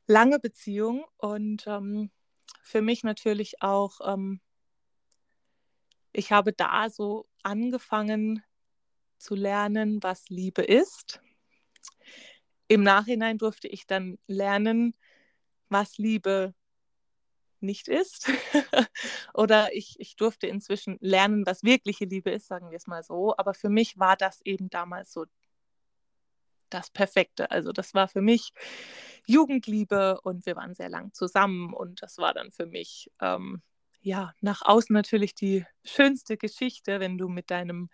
[0.06, 1.04] lange Beziehung.
[1.18, 2.10] Und ähm,
[2.62, 4.40] für mich natürlich auch, ähm,
[6.12, 8.42] ich habe da so angefangen
[9.18, 11.20] zu lernen, was Liebe ist.
[12.68, 14.94] Im Nachhinein durfte ich dann lernen,
[15.68, 16.54] was Liebe
[17.60, 18.30] nicht ist.
[19.34, 23.36] Oder ich, ich durfte inzwischen lernen, was wirkliche Liebe ist, sagen wir es mal so.
[23.36, 25.24] Aber für mich war das eben damals so
[26.74, 27.50] das Perfekte.
[27.50, 28.52] Also das war für mich
[29.26, 33.62] Jugendliebe und wir waren sehr lang zusammen und das war dann für mich ähm,
[34.02, 37.88] ja, nach außen natürlich die schönste Geschichte, wenn du mit deinem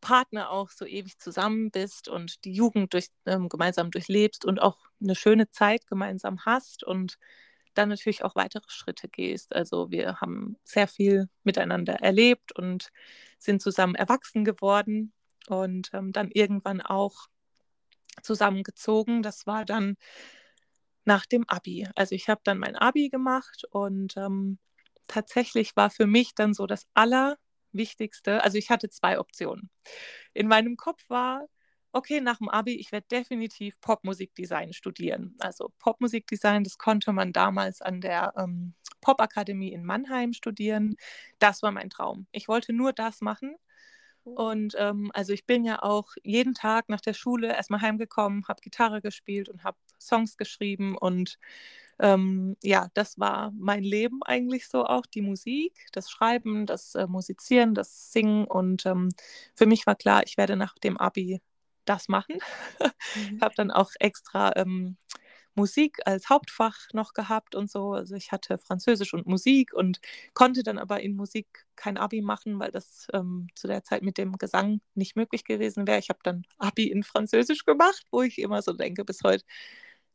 [0.00, 4.78] Partner auch so ewig zusammen bist und die Jugend durch, ähm, gemeinsam durchlebst und auch
[5.00, 7.16] eine schöne Zeit gemeinsam hast und
[7.74, 9.54] dann natürlich auch weitere Schritte gehst.
[9.54, 12.90] Also wir haben sehr viel miteinander erlebt und
[13.38, 15.12] sind zusammen erwachsen geworden
[15.48, 17.28] und ähm, dann irgendwann auch
[18.22, 19.22] zusammengezogen.
[19.22, 19.96] Das war dann
[21.04, 21.88] nach dem Abi.
[21.94, 24.58] Also ich habe dann mein Abi gemacht und ähm,
[25.06, 29.70] tatsächlich war für mich dann so das Allerwichtigste, also ich hatte zwei Optionen.
[30.34, 31.46] In meinem Kopf war,
[31.92, 35.34] okay, nach dem Abi, ich werde definitiv Popmusikdesign studieren.
[35.40, 40.96] Also Popmusikdesign, das konnte man damals an der ähm, Popakademie in Mannheim studieren.
[41.38, 42.26] Das war mein Traum.
[42.32, 43.56] Ich wollte nur das machen.
[44.24, 48.60] Und ähm, also ich bin ja auch jeden Tag nach der Schule erstmal heimgekommen, habe
[48.60, 51.38] Gitarre gespielt und habe Songs geschrieben und
[51.98, 57.06] ähm, ja, das war mein Leben eigentlich so auch, die Musik, das Schreiben, das äh,
[57.06, 59.10] Musizieren, das Singen und ähm,
[59.54, 61.40] für mich war klar, ich werde nach dem Abi
[61.84, 62.38] das machen.
[63.14, 63.36] Mhm.
[63.36, 64.96] Ich habe dann auch extra ähm,
[65.54, 67.92] Musik als Hauptfach noch gehabt und so.
[67.92, 70.00] Also ich hatte Französisch und Musik und
[70.34, 74.18] konnte dann aber in Musik kein Abi machen, weil das ähm, zu der Zeit mit
[74.18, 75.98] dem Gesang nicht möglich gewesen wäre.
[75.98, 79.44] Ich habe dann Abi in Französisch gemacht, wo ich immer so denke bis heute,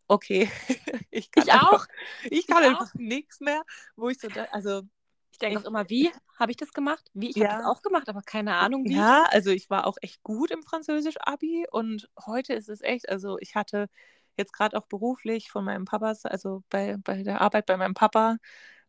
[0.07, 0.49] okay,
[1.11, 1.71] ich kann ich auch.
[1.71, 1.87] Einfach,
[2.29, 3.63] ich kann ich einfach nichts mehr,
[3.95, 4.83] wo ich so, da, also
[5.31, 7.11] ich denke auch immer, wie habe ich das gemacht?
[7.13, 7.29] Wie?
[7.29, 7.49] Ich ja.
[7.49, 8.95] habe das auch gemacht, aber keine Ahnung wie.
[8.95, 13.37] Ja, also ich war auch echt gut im Französisch-Abi und heute ist es echt, also
[13.39, 13.89] ich hatte
[14.37, 18.37] jetzt gerade auch beruflich von meinem Papa, also bei, bei der Arbeit bei meinem Papa,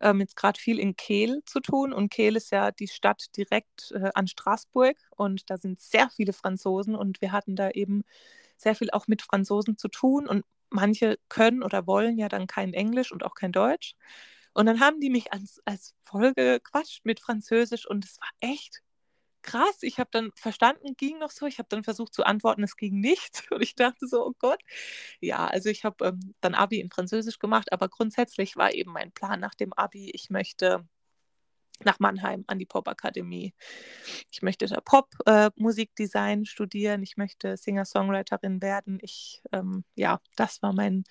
[0.00, 1.92] ähm, jetzt gerade viel in Kehl zu tun.
[1.92, 6.32] Und Kehl ist ja die Stadt direkt äh, an Straßburg und da sind sehr viele
[6.32, 8.04] Franzosen und wir hatten da eben
[8.56, 12.74] sehr viel auch mit Franzosen zu tun und manche können oder wollen ja dann kein
[12.74, 13.94] Englisch und auch kein Deutsch.
[14.54, 18.82] Und dann haben die mich als, als Folge gequatscht mit Französisch und es war echt
[19.46, 19.78] krass.
[19.82, 21.46] Ich habe dann verstanden, ging noch so.
[21.46, 23.44] Ich habe dann versucht zu antworten, es ging nicht.
[23.50, 24.60] Und ich dachte so, oh Gott.
[25.20, 29.12] Ja, also ich habe ähm, dann Abi in Französisch gemacht, aber grundsätzlich war eben mein
[29.12, 30.86] Plan nach dem Abi, ich möchte
[31.84, 33.54] nach Mannheim an die Popakademie.
[34.30, 37.02] Ich möchte da Pop-Musikdesign äh, studieren.
[37.02, 38.98] Ich möchte Singer-Songwriterin werden.
[39.02, 41.04] Ich, ähm, ja, das war mein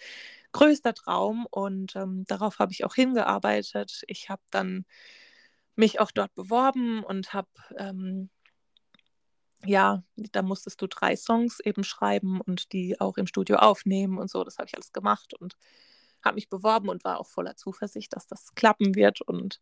[0.54, 4.04] größter Traum und ähm, darauf habe ich auch hingearbeitet.
[4.08, 4.86] Ich habe dann
[5.76, 8.30] mich auch dort beworben und habe, ähm,
[9.66, 14.30] ja, da musstest du drei Songs eben schreiben und die auch im Studio aufnehmen und
[14.30, 14.44] so.
[14.44, 15.56] Das habe ich alles gemacht und
[16.24, 19.22] habe mich beworben und war auch voller Zuversicht, dass das klappen wird.
[19.22, 19.62] Und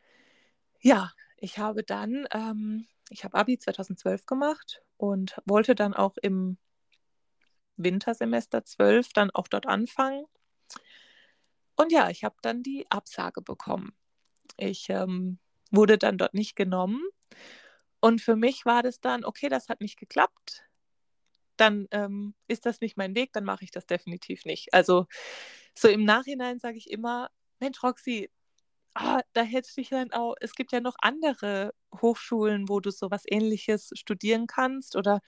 [0.81, 6.57] ja, ich habe dann, ähm, ich habe Abi 2012 gemacht und wollte dann auch im
[7.77, 10.25] Wintersemester 12 dann auch dort anfangen.
[11.75, 13.93] Und ja, ich habe dann die Absage bekommen.
[14.57, 15.39] Ich ähm,
[15.73, 17.01] wurde dann dort nicht genommen.
[17.99, 20.63] Und für mich war das dann, okay, das hat nicht geklappt.
[21.57, 24.73] Dann ähm, ist das nicht mein Weg, dann mache ich das definitiv nicht.
[24.73, 25.07] Also
[25.75, 28.29] so im Nachhinein sage ich immer, Mensch, Roxy,
[28.99, 33.23] oh, da hätte ich dann auch, es gibt ja noch andere Hochschulen, wo du sowas
[33.27, 35.21] ähnliches studieren kannst oder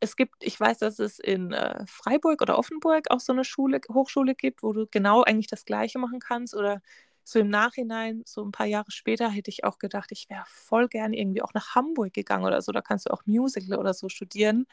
[0.00, 3.80] es gibt, ich weiß, dass es in äh, Freiburg oder Offenburg auch so eine Schule,
[3.92, 6.80] Hochschule gibt, wo du genau eigentlich das Gleiche machen kannst oder
[7.24, 10.88] so im Nachhinein, so ein paar Jahre später, hätte ich auch gedacht, ich wäre voll
[10.88, 12.72] gern irgendwie auch nach Hamburg gegangen oder so.
[12.72, 14.66] Da kannst du auch Musical oder so studieren.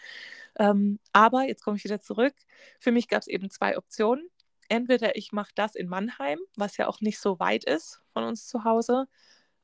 [0.58, 2.34] Ähm, aber jetzt komme ich wieder zurück.
[2.80, 4.30] Für mich gab es eben zwei Optionen.
[4.70, 8.48] Entweder ich mache das in Mannheim, was ja auch nicht so weit ist von uns
[8.48, 9.08] zu Hause,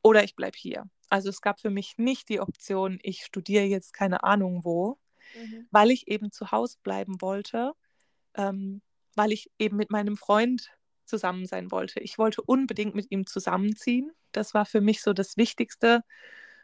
[0.03, 0.85] oder ich bleibe hier.
[1.09, 4.99] Also es gab für mich nicht die Option, ich studiere jetzt keine Ahnung wo,
[5.35, 5.67] mhm.
[5.71, 7.73] weil ich eben zu Hause bleiben wollte,
[8.35, 8.81] ähm,
[9.15, 10.71] weil ich eben mit meinem Freund
[11.05, 11.99] zusammen sein wollte.
[11.99, 14.11] Ich wollte unbedingt mit ihm zusammenziehen.
[14.31, 16.03] Das war für mich so das Wichtigste.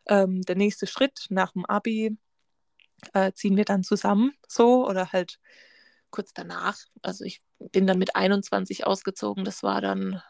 [0.08, 2.18] Ähm, der nächste Schritt nach dem Abi
[3.14, 5.40] äh, ziehen wir dann zusammen so oder halt
[6.12, 6.78] kurz danach.
[7.02, 9.46] Also ich bin dann mit 21 ausgezogen.
[9.46, 10.22] Das war dann,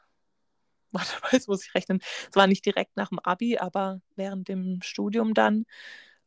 [0.92, 2.00] warte mal, jetzt muss ich rechnen.
[2.30, 5.66] Es war nicht direkt nach dem Abi, aber während dem Studium dann.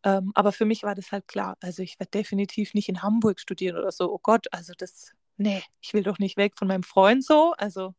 [0.05, 1.57] Ähm, aber für mich war das halt klar.
[1.61, 4.12] Also ich werde definitiv nicht in Hamburg studieren oder so.
[4.12, 7.55] Oh Gott, also das nee, ich will doch nicht weg von meinem Freund so.
[7.59, 7.94] Also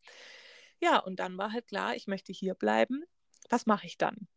[0.79, 3.03] ja, und dann war halt klar, ich möchte hier bleiben.
[3.49, 4.27] Was mache ich dann?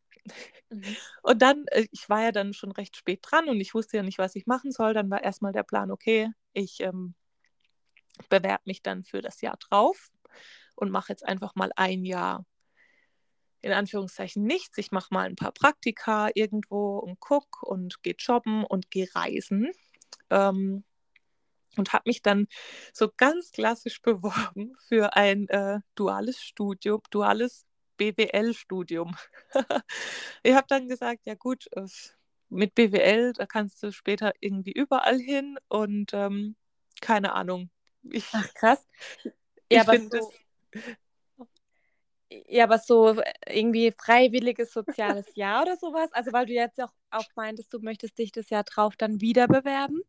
[0.71, 0.97] Mhm.
[1.23, 4.03] Und dann, äh, ich war ja dann schon recht spät dran und ich wusste ja
[4.03, 4.95] nicht, was ich machen soll.
[4.95, 7.15] Dann war erstmal der Plan, okay, ich ähm,
[8.29, 10.11] bewerbe mich dann für das Jahr drauf
[10.75, 12.45] und mache jetzt einfach mal ein Jahr
[13.63, 14.79] in Anführungszeichen nichts.
[14.79, 19.71] Ich mache mal ein paar Praktika irgendwo und guck und gehe jobben und gehe reisen.
[20.31, 20.85] Ähm,
[21.79, 22.47] und habe mich dann
[22.93, 27.65] so ganz klassisch beworben für ein äh, duales Studium, duales
[27.97, 29.17] BWL-Studium.
[30.43, 31.87] ich habe dann gesagt, ja gut, äh,
[32.49, 36.57] mit BWL, da kannst du später irgendwie überall hin und ähm,
[37.01, 37.71] keine Ahnung.
[38.03, 38.87] Ich, Ach krass.
[39.69, 40.33] Ja, ich finde so,
[42.49, 46.13] ja, aber so irgendwie freiwilliges soziales Jahr oder sowas.
[46.13, 49.47] Also weil du jetzt auch, auch meintest, du möchtest dich das Jahr drauf dann wieder
[49.47, 50.01] bewerben.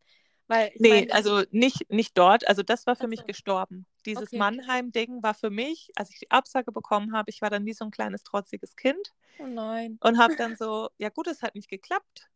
[0.48, 2.48] Weil nee, meine, also nicht, nicht dort.
[2.48, 3.86] Also das war für also, mich gestorben.
[4.06, 4.38] Dieses okay.
[4.38, 7.84] Mannheim-Ding war für mich, als ich die Absage bekommen habe, ich war dann wie so
[7.84, 9.12] ein kleines trotziges Kind.
[9.38, 9.98] Oh nein.
[10.00, 12.28] Und habe dann so, ja gut, es hat nicht geklappt.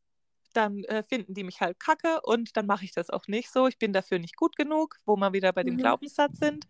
[0.52, 3.66] Dann äh, finden die mich halt kacke und dann mache ich das auch nicht so.
[3.66, 5.78] Ich bin dafür nicht gut genug, wo wir wieder bei dem mhm.
[5.78, 6.66] Glaubenssatz sind.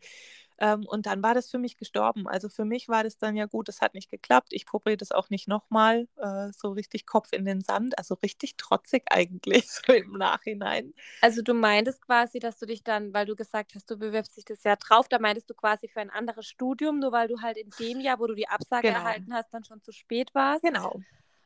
[0.62, 2.28] Ähm, und dann war das für mich gestorben.
[2.28, 4.52] Also für mich war das dann ja gut, es hat nicht geklappt.
[4.52, 6.06] Ich probiere das auch nicht nochmal.
[6.16, 10.94] Äh, so richtig Kopf in den Sand, also richtig trotzig eigentlich, so im Nachhinein.
[11.20, 14.44] Also du meintest quasi, dass du dich dann, weil du gesagt hast, du bewirbst dich
[14.44, 17.56] das Jahr drauf, da meintest du quasi für ein anderes Studium, nur weil du halt
[17.56, 19.00] in dem Jahr, wo du die Absage genau.
[19.00, 20.62] erhalten hast, dann schon zu spät warst.
[20.62, 21.00] Genau.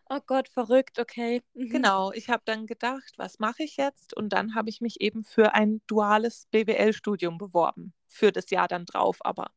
[0.09, 1.43] Oh Gott, verrückt, okay.
[1.55, 1.71] Mhm.
[1.71, 4.17] Genau, ich habe dann gedacht, was mache ich jetzt?
[4.17, 8.85] Und dann habe ich mich eben für ein duales BWL-Studium beworben, für das Jahr dann
[8.85, 9.51] drauf aber.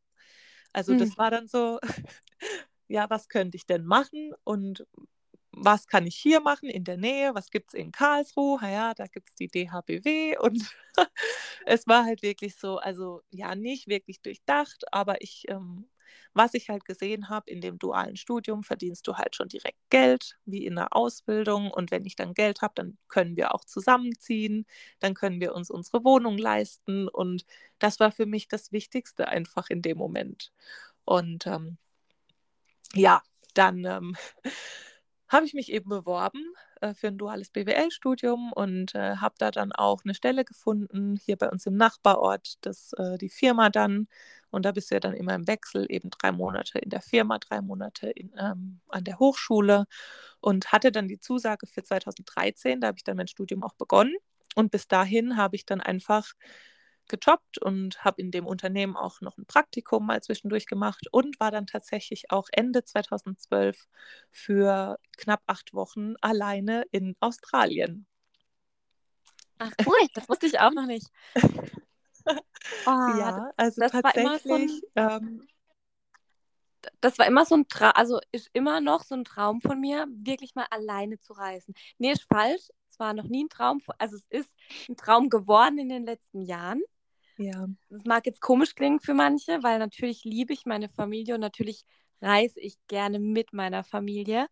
[0.73, 0.99] Also mhm.
[0.99, 1.79] das war dann so,
[2.87, 4.87] ja, was könnte ich denn machen und
[5.51, 7.33] was kann ich hier machen in der Nähe?
[7.35, 8.59] Was gibt es in Karlsruhe?
[8.61, 10.63] Ja, da gibt es die DHBW und
[11.65, 15.88] es war halt wirklich so, also ja, nicht wirklich durchdacht, aber ich ähm,
[16.33, 20.37] was ich halt gesehen habe, in dem dualen Studium verdienst du halt schon direkt Geld,
[20.45, 21.71] wie in der Ausbildung.
[21.71, 24.65] Und wenn ich dann Geld habe, dann können wir auch zusammenziehen,
[24.99, 27.07] dann können wir uns unsere Wohnung leisten.
[27.07, 27.45] Und
[27.79, 30.51] das war für mich das Wichtigste einfach in dem Moment.
[31.05, 31.77] Und ähm,
[32.93, 33.21] ja,
[33.53, 34.15] dann ähm,
[35.27, 36.43] habe ich mich eben beworben
[36.81, 41.37] äh, für ein duales BWL-Studium und äh, habe da dann auch eine Stelle gefunden, hier
[41.37, 44.07] bei uns im Nachbarort, das äh, die Firma dann.
[44.51, 47.37] Und da bist du ja dann immer im Wechsel, eben drei Monate in der Firma,
[47.39, 49.85] drei Monate in, ähm, an der Hochschule
[50.41, 52.81] und hatte dann die Zusage für 2013.
[52.81, 54.15] Da habe ich dann mein Studium auch begonnen.
[54.55, 56.33] Und bis dahin habe ich dann einfach
[57.09, 61.51] gejobbt und habe in dem Unternehmen auch noch ein Praktikum mal zwischendurch gemacht und war
[61.51, 63.87] dann tatsächlich auch Ende 2012
[64.31, 68.05] für knapp acht Wochen alleine in Australien.
[69.57, 71.07] Ach cool, das wusste ich auch noch nicht.
[72.85, 74.25] Oh, ja, also das tatsächlich.
[74.25, 75.47] War so ein, ähm,
[77.01, 80.07] das war immer so ein Traum, also ist immer noch so ein Traum von mir,
[80.09, 81.73] wirklich mal alleine zu reisen.
[81.97, 82.69] Nee, ist falsch.
[82.89, 84.49] Es war noch nie ein Traum, also es ist
[84.89, 86.81] ein Traum geworden in den letzten Jahren.
[87.37, 87.67] Ja.
[87.89, 91.85] Das mag jetzt komisch klingen für manche, weil natürlich liebe ich meine Familie und natürlich
[92.21, 94.47] reise ich gerne mit meiner Familie.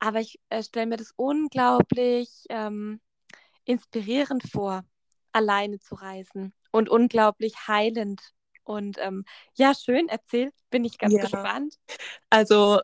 [0.00, 3.00] Aber ich äh, stelle mir das unglaublich ähm,
[3.64, 4.84] inspirierend vor,
[5.32, 8.20] alleine zu reisen und unglaublich heilend.
[8.64, 11.20] Und ähm, ja, schön, erzähl, bin ich ganz ja.
[11.22, 11.78] gespannt.
[12.30, 12.80] Also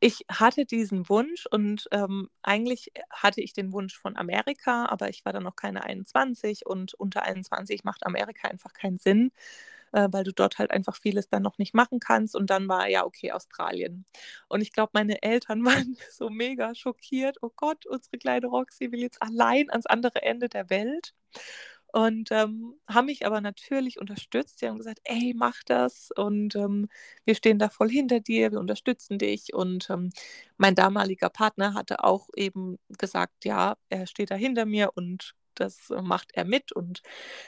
[0.00, 5.24] ich hatte diesen Wunsch und ähm, eigentlich hatte ich den Wunsch von Amerika, aber ich
[5.24, 9.30] war dann noch keine 21 und unter 21 macht Amerika einfach keinen Sinn,
[9.92, 12.34] äh, weil du dort halt einfach vieles dann noch nicht machen kannst.
[12.34, 14.04] Und dann war ja, okay, Australien.
[14.48, 17.36] Und ich glaube, meine Eltern waren so mega schockiert.
[17.40, 21.14] Oh Gott, unsere kleine Roxy will jetzt allein ans andere Ende der Welt
[21.98, 24.60] und ähm, haben mich aber natürlich unterstützt.
[24.60, 26.88] Sie haben gesagt, ey, mach das und ähm,
[27.24, 29.52] wir stehen da voll hinter dir, wir unterstützen dich.
[29.52, 30.10] Und ähm,
[30.58, 35.88] mein damaliger Partner hatte auch eben gesagt, ja, er steht da hinter mir und das
[35.90, 36.70] macht er mit.
[36.70, 37.02] Und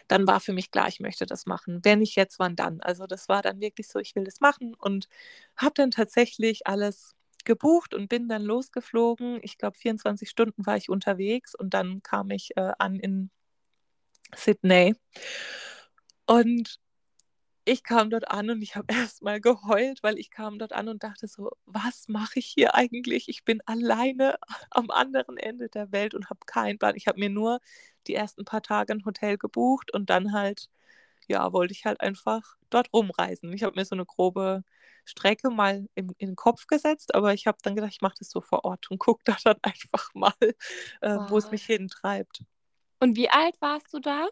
[0.09, 1.79] dann war für mich klar, ich möchte das machen.
[1.85, 2.81] Wenn nicht jetzt, wann dann?
[2.81, 5.07] Also das war dann wirklich so, ich will das machen und
[5.57, 9.39] habe dann tatsächlich alles gebucht und bin dann losgeflogen.
[9.43, 13.31] Ich glaube, 24 Stunden war ich unterwegs und dann kam ich äh, an in
[14.37, 14.95] Sydney.
[16.27, 16.79] Und
[17.65, 20.89] ich kam dort an und ich habe erst mal geheult, weil ich kam dort an
[20.89, 23.29] und dachte so, was mache ich hier eigentlich?
[23.29, 24.37] Ich bin alleine
[24.71, 26.97] am anderen Ende der Welt und habe keinen Plan.
[26.97, 27.61] Ich habe mir nur
[28.07, 30.69] die ersten paar Tage ein Hotel gebucht und dann halt,
[31.29, 33.53] ja, wollte ich halt einfach dort rumreisen.
[33.53, 34.65] Ich habe mir so eine grobe
[35.05, 38.31] Strecke mal in, in den Kopf gesetzt, aber ich habe dann gedacht, ich mache das
[38.31, 40.55] so vor Ort und gucke da dann einfach mal, äh,
[41.03, 41.31] wow.
[41.31, 42.45] wo es mich hintreibt.
[43.01, 44.29] Und wie alt warst du da?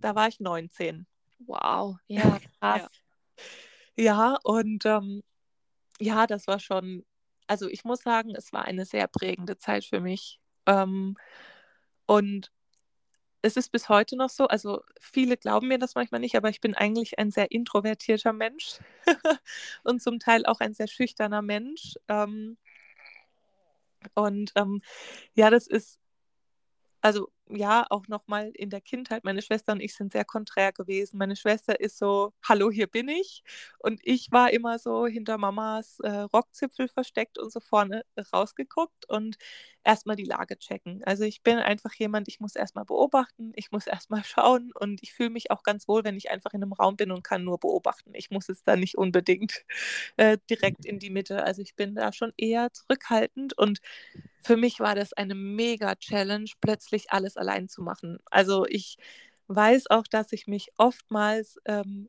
[0.00, 1.06] Da war ich 19.
[1.46, 2.90] Wow, ja, krass.
[3.96, 4.04] ja.
[4.04, 5.22] ja, und ähm,
[5.98, 7.04] ja, das war schon,
[7.46, 10.38] also ich muss sagen, es war eine sehr prägende Zeit für mich.
[10.66, 11.16] Ähm,
[12.06, 12.52] und
[13.42, 16.60] es ist bis heute noch so, also viele glauben mir das manchmal nicht, aber ich
[16.60, 18.78] bin eigentlich ein sehr introvertierter Mensch
[19.82, 21.94] und zum Teil auch ein sehr schüchterner Mensch.
[22.08, 22.58] Ähm,
[24.14, 24.82] und ähm,
[25.34, 25.98] ja, das ist
[27.00, 31.18] also ja, auch nochmal in der Kindheit, meine Schwester und ich sind sehr konträr gewesen.
[31.18, 33.42] Meine Schwester ist so, hallo, hier bin ich.
[33.78, 39.36] Und ich war immer so hinter Mamas äh, Rockzipfel versteckt und so vorne rausgeguckt und
[39.84, 41.02] erstmal die Lage checken.
[41.04, 45.12] Also ich bin einfach jemand, ich muss erstmal beobachten, ich muss erstmal schauen und ich
[45.12, 47.58] fühle mich auch ganz wohl, wenn ich einfach in einem Raum bin und kann nur
[47.58, 48.12] beobachten.
[48.14, 49.64] Ich muss es da nicht unbedingt
[50.16, 51.42] äh, direkt in die Mitte.
[51.44, 53.80] Also ich bin da schon eher zurückhaltend und
[54.42, 58.18] für mich war das eine mega Challenge, plötzlich alles allein zu machen.
[58.26, 58.96] Also ich
[59.48, 62.08] weiß auch, dass ich mich oftmals, ähm,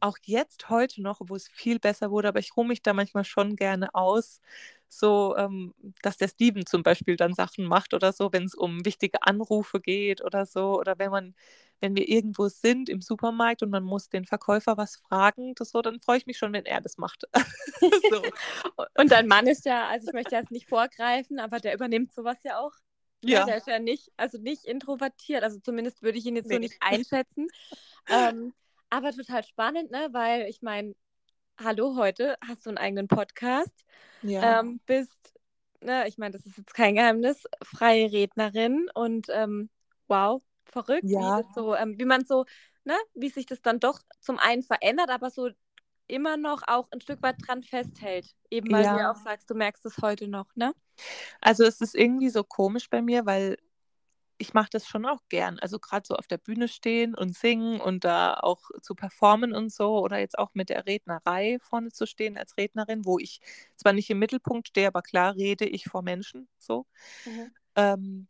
[0.00, 3.24] auch jetzt heute noch, wo es viel besser wurde, aber ich ruhe mich da manchmal
[3.24, 4.40] schon gerne aus,
[4.88, 8.84] so, ähm, dass der Steven zum Beispiel dann Sachen macht oder so, wenn es um
[8.84, 11.34] wichtige Anrufe geht oder so, oder wenn man,
[11.80, 15.82] wenn wir irgendwo sind im Supermarkt und man muss den Verkäufer was fragen, das so,
[15.82, 17.24] dann freue ich mich schon, wenn er das macht.
[18.98, 22.38] und dein Mann ist ja, also ich möchte jetzt nicht vorgreifen, aber der übernimmt sowas
[22.44, 22.72] ja auch.
[23.26, 23.32] Ne?
[23.32, 23.44] Ja.
[23.44, 26.54] Der ist ja nicht, also nicht introvertiert, also zumindest würde ich ihn jetzt nee.
[26.54, 27.48] so nicht einschätzen.
[28.08, 28.54] ähm,
[28.90, 30.08] aber total spannend, ne?
[30.12, 30.94] Weil ich meine,
[31.62, 33.84] hallo, heute hast du einen eigenen Podcast.
[34.22, 34.60] Ja.
[34.60, 35.34] Ähm, bist,
[35.80, 39.70] ne, ich meine, das ist jetzt kein Geheimnis, freie Rednerin und ähm,
[40.08, 41.40] wow, verrückt, ja.
[41.40, 42.44] wie, so, ähm, wie man so,
[42.84, 45.50] ne, wie sich das dann doch zum einen verändert, aber so
[46.08, 48.34] immer noch auch ein Stück weit dran festhält.
[48.50, 48.94] Eben weil ja.
[48.94, 50.72] du ja auch sagst, du merkst es heute noch, ne?
[51.40, 53.58] Also es ist irgendwie so komisch bei mir, weil
[54.38, 55.58] ich mache das schon auch gern.
[55.60, 59.72] Also gerade so auf der Bühne stehen und singen und da auch zu performen und
[59.72, 63.40] so oder jetzt auch mit der Rednerei vorne zu stehen als Rednerin, wo ich
[63.76, 66.86] zwar nicht im Mittelpunkt stehe, aber klar rede ich vor Menschen so.
[67.24, 67.50] Mhm.
[67.76, 68.28] Ähm,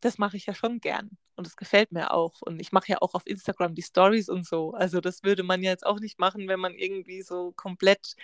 [0.00, 2.42] das mache ich ja schon gern und das gefällt mir auch.
[2.42, 4.72] Und ich mache ja auch auf Instagram die Stories und so.
[4.72, 8.16] Also das würde man ja jetzt auch nicht machen, wenn man irgendwie so komplett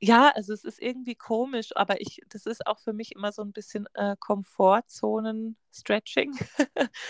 [0.00, 3.42] ja, also es ist irgendwie komisch, aber ich, das ist auch für mich immer so
[3.42, 6.38] ein bisschen äh, Komfortzonen-Stretching,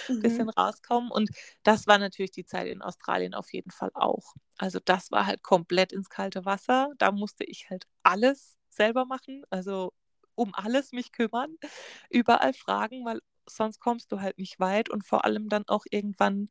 [0.08, 0.50] ein bisschen mhm.
[0.50, 1.10] rauskommen.
[1.10, 1.30] Und
[1.62, 4.34] das war natürlich die Zeit in Australien auf jeden Fall auch.
[4.56, 6.92] Also das war halt komplett ins kalte Wasser.
[6.98, 9.92] Da musste ich halt alles selber machen, also
[10.34, 11.56] um alles mich kümmern,
[12.10, 16.50] überall fragen, weil sonst kommst du halt nicht weit und vor allem dann auch irgendwann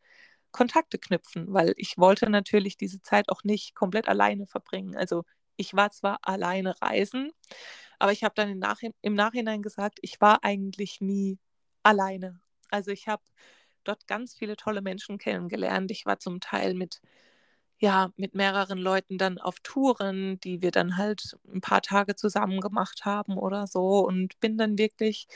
[0.51, 4.95] Kontakte knüpfen, weil ich wollte natürlich diese Zeit auch nicht komplett alleine verbringen.
[4.95, 5.23] Also
[5.57, 7.31] ich war zwar alleine reisen,
[7.99, 11.39] aber ich habe dann im, Nachhinein, im Nachhinein gesagt, ich war eigentlich nie
[11.83, 12.39] alleine.
[12.69, 13.23] Also ich habe
[13.83, 15.91] dort ganz viele tolle Menschen kennengelernt.
[15.91, 17.01] Ich war zum Teil mit
[17.79, 22.59] ja, mit mehreren Leuten dann auf Touren, die wir dann halt ein paar Tage zusammen
[22.59, 25.27] gemacht haben oder so und bin dann wirklich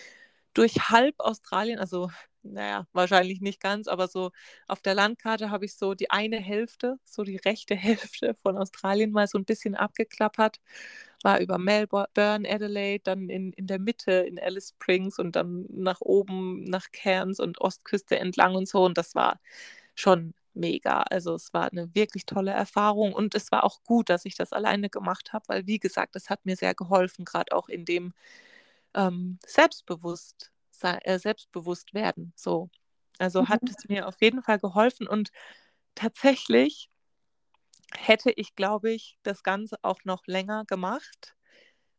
[0.54, 2.10] durch halb Australien, also
[2.44, 4.32] naja, wahrscheinlich nicht ganz, aber so
[4.68, 9.12] auf der Landkarte habe ich so die eine Hälfte, so die rechte Hälfte von Australien
[9.12, 10.60] mal so ein bisschen abgeklappert.
[11.24, 16.02] War über Melbourne, Adelaide, dann in, in der Mitte in Alice Springs und dann nach
[16.02, 18.84] oben nach Cairns und Ostküste entlang und so.
[18.86, 19.40] Und das war
[19.96, 21.04] schon mega.
[21.04, 24.52] Also es war eine wirklich tolle Erfahrung und es war auch gut, dass ich das
[24.54, 28.14] alleine gemacht habe, weil wie gesagt, es hat mir sehr geholfen, gerade auch in dem
[28.94, 30.52] ähm, Selbstbewusst
[30.84, 32.34] äh, selbstbewusst werden.
[32.36, 32.70] So.
[33.20, 33.50] Also mhm.
[33.50, 35.32] hat es mir auf jeden Fall geholfen und
[35.96, 36.90] tatsächlich
[37.96, 41.36] hätte ich, glaube ich, das Ganze auch noch länger gemacht,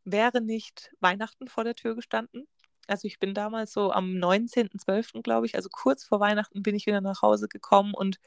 [0.05, 2.48] wäre nicht Weihnachten vor der Tür gestanden.
[2.88, 6.87] Also ich bin damals so am 19.12., glaube ich, also kurz vor Weihnachten bin ich
[6.87, 8.18] wieder nach Hause gekommen und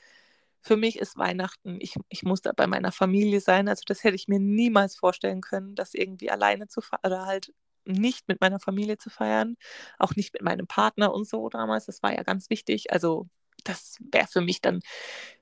[0.62, 3.68] für mich ist Weihnachten, ich, ich muss da bei meiner Familie sein.
[3.68, 7.54] Also das hätte ich mir niemals vorstellen können, das irgendwie alleine zu fahren oder halt
[7.86, 9.56] nicht mit meiner Familie zu feiern,
[10.00, 11.86] auch nicht mit meinem Partner und so damals.
[11.86, 12.92] Das war ja ganz wichtig.
[12.92, 13.28] Also
[13.64, 14.82] das wäre für mich dann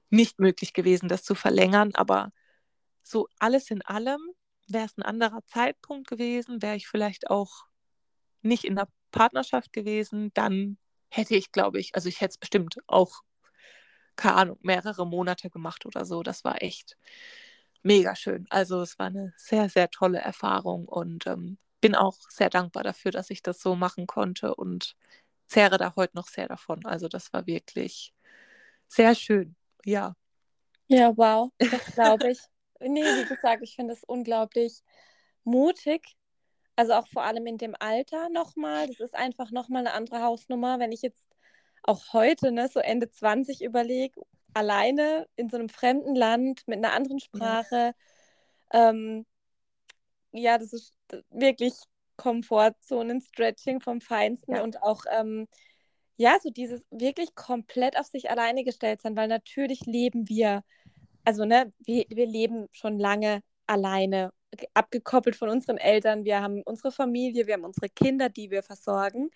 [0.10, 1.92] nicht möglich gewesen, das zu verlängern.
[1.96, 2.32] Aber
[3.04, 4.22] so alles in allem
[4.68, 7.66] wäre es ein anderer Zeitpunkt gewesen, wäre ich vielleicht auch
[8.42, 10.78] nicht in der Partnerschaft gewesen, dann
[11.10, 13.22] hätte ich, glaube ich, also ich hätte es bestimmt auch,
[14.16, 16.24] keine Ahnung, mehrere Monate gemacht oder so.
[16.24, 16.98] Das war echt
[17.84, 18.46] mega schön.
[18.50, 23.12] Also es war eine sehr, sehr tolle Erfahrung und ähm, bin auch sehr dankbar dafür,
[23.12, 24.96] dass ich das so machen konnte und
[25.48, 26.86] zehre da heute noch sehr davon.
[26.86, 28.14] Also das war wirklich
[28.88, 30.16] sehr schön, ja.
[30.88, 32.40] Ja, wow, das glaube ich.
[32.80, 34.82] nee, wie gesagt, ich finde es unglaublich
[35.44, 36.16] mutig.
[36.78, 38.88] Also auch vor allem in dem Alter nochmal.
[38.88, 40.80] Das ist einfach nochmal eine andere Hausnummer.
[40.80, 41.28] Wenn ich jetzt
[41.84, 44.22] auch heute, ne, so Ende 20 überlege,
[44.54, 47.94] alleine in so einem fremden Land mit einer anderen Sprache,
[48.72, 49.26] ja, ähm,
[50.34, 50.94] ja das ist
[51.30, 51.74] wirklich
[52.18, 54.64] Komfortzonen-Stretching vom Feinsten ja.
[54.64, 55.48] und auch, ähm,
[56.18, 60.64] ja, so dieses wirklich komplett auf sich alleine gestellt sein, weil natürlich leben wir,
[61.24, 64.32] also, ne, wir, wir leben schon lange alleine,
[64.74, 66.26] abgekoppelt von unseren Eltern.
[66.26, 69.32] Wir haben unsere Familie, wir haben unsere Kinder, die wir versorgen.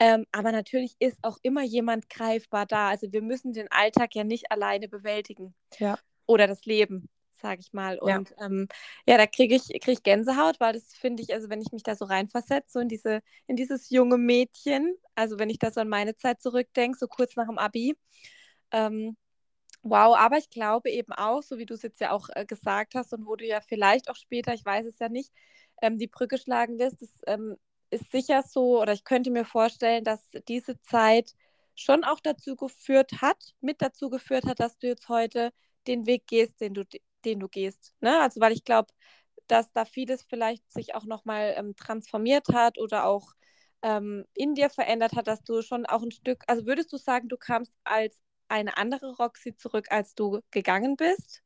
[0.00, 2.88] Ähm, aber natürlich ist auch immer jemand greifbar da.
[2.88, 5.54] Also wir müssen den Alltag ja nicht alleine bewältigen.
[5.78, 5.98] Ja.
[6.26, 7.08] Oder das Leben,
[7.40, 7.98] sage ich mal.
[7.98, 8.68] Und ja, ähm,
[9.06, 11.82] ja da kriege ich, krieg ich Gänsehaut, weil das finde ich, also wenn ich mich
[11.82, 15.80] da so reinversetze, so in, diese, in dieses junge Mädchen, also wenn ich da so
[15.80, 17.96] an meine Zeit zurückdenke, so kurz nach dem Abi,
[18.72, 19.16] ähm,
[19.82, 22.94] Wow, aber ich glaube eben auch, so wie du es jetzt ja auch äh, gesagt
[22.94, 25.32] hast und wo du ja vielleicht auch später, ich weiß es ja nicht,
[25.82, 27.56] ähm, die Brücke schlagen wirst, das ähm,
[27.90, 31.34] ist sicher so, oder ich könnte mir vorstellen, dass diese Zeit
[31.74, 35.52] schon auch dazu geführt hat, mit dazu geführt hat, dass du jetzt heute
[35.86, 36.84] den Weg gehst, den du,
[37.24, 37.94] den du gehst.
[38.00, 38.20] Ne?
[38.20, 38.92] Also weil ich glaube,
[39.46, 43.34] dass da vieles vielleicht sich auch nochmal ähm, transformiert hat oder auch
[43.82, 47.28] ähm, in dir verändert hat, dass du schon auch ein Stück, also würdest du sagen,
[47.28, 51.42] du kamst als eine andere Roxy zurück, als du gegangen bist?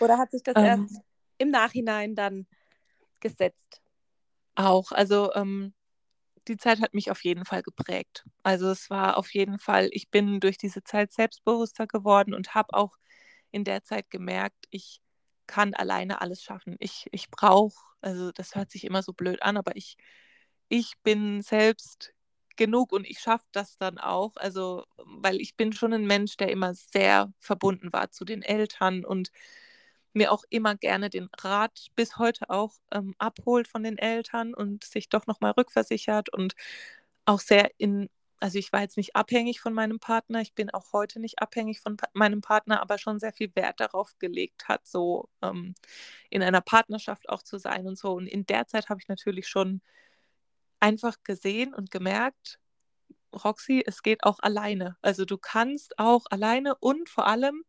[0.00, 1.02] Oder hat sich das ähm, erst
[1.38, 2.46] im Nachhinein dann
[3.20, 3.82] gesetzt?
[4.54, 5.74] Auch, also ähm,
[6.48, 8.24] die Zeit hat mich auf jeden Fall geprägt.
[8.42, 12.74] Also es war auf jeden Fall, ich bin durch diese Zeit selbstbewusster geworden und habe
[12.74, 12.96] auch
[13.52, 15.00] in der Zeit gemerkt, ich
[15.46, 16.76] kann alleine alles schaffen.
[16.78, 19.96] Ich, ich brauche, also das hört sich immer so blöd an, aber ich,
[20.68, 22.12] ich bin selbst
[22.56, 24.36] genug und ich schaffe das dann auch.
[24.36, 29.04] Also, weil ich bin schon ein Mensch, der immer sehr verbunden war zu den Eltern
[29.04, 29.30] und
[30.12, 34.84] mir auch immer gerne den Rat bis heute auch ähm, abholt von den Eltern und
[34.84, 36.54] sich doch nochmal rückversichert und
[37.26, 38.08] auch sehr in,
[38.40, 41.80] also ich war jetzt nicht abhängig von meinem Partner, ich bin auch heute nicht abhängig
[41.80, 45.74] von pa meinem Partner, aber schon sehr viel Wert darauf gelegt hat, so ähm,
[46.30, 48.12] in einer Partnerschaft auch zu sein und so.
[48.12, 49.82] Und in der Zeit habe ich natürlich schon
[50.80, 52.58] einfach gesehen und gemerkt,
[53.44, 54.96] Roxy, es geht auch alleine.
[55.02, 57.64] Also du kannst auch alleine und vor allem,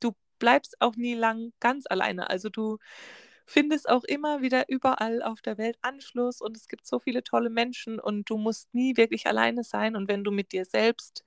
[0.00, 2.30] du bleibst auch nie lang ganz alleine.
[2.30, 2.78] Also du
[3.50, 7.50] findest auch immer wieder überall auf der Welt Anschluss und es gibt so viele tolle
[7.50, 9.96] Menschen und du musst nie wirklich alleine sein.
[9.96, 11.24] Und wenn du mit dir selbst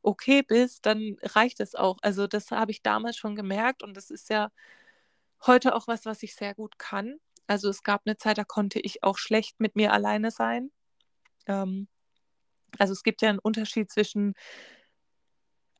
[0.00, 1.98] okay bist, dann reicht es auch.
[2.00, 4.50] Also das habe ich damals schon gemerkt und das ist ja
[5.46, 7.18] heute auch was, was ich sehr gut kann.
[7.46, 10.70] Also es gab eine Zeit, da konnte ich auch schlecht mit mir alleine sein.
[11.46, 11.86] Ähm,
[12.78, 14.34] also es gibt ja einen Unterschied zwischen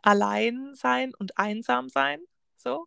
[0.03, 2.21] allein sein und einsam sein.
[2.59, 2.87] So.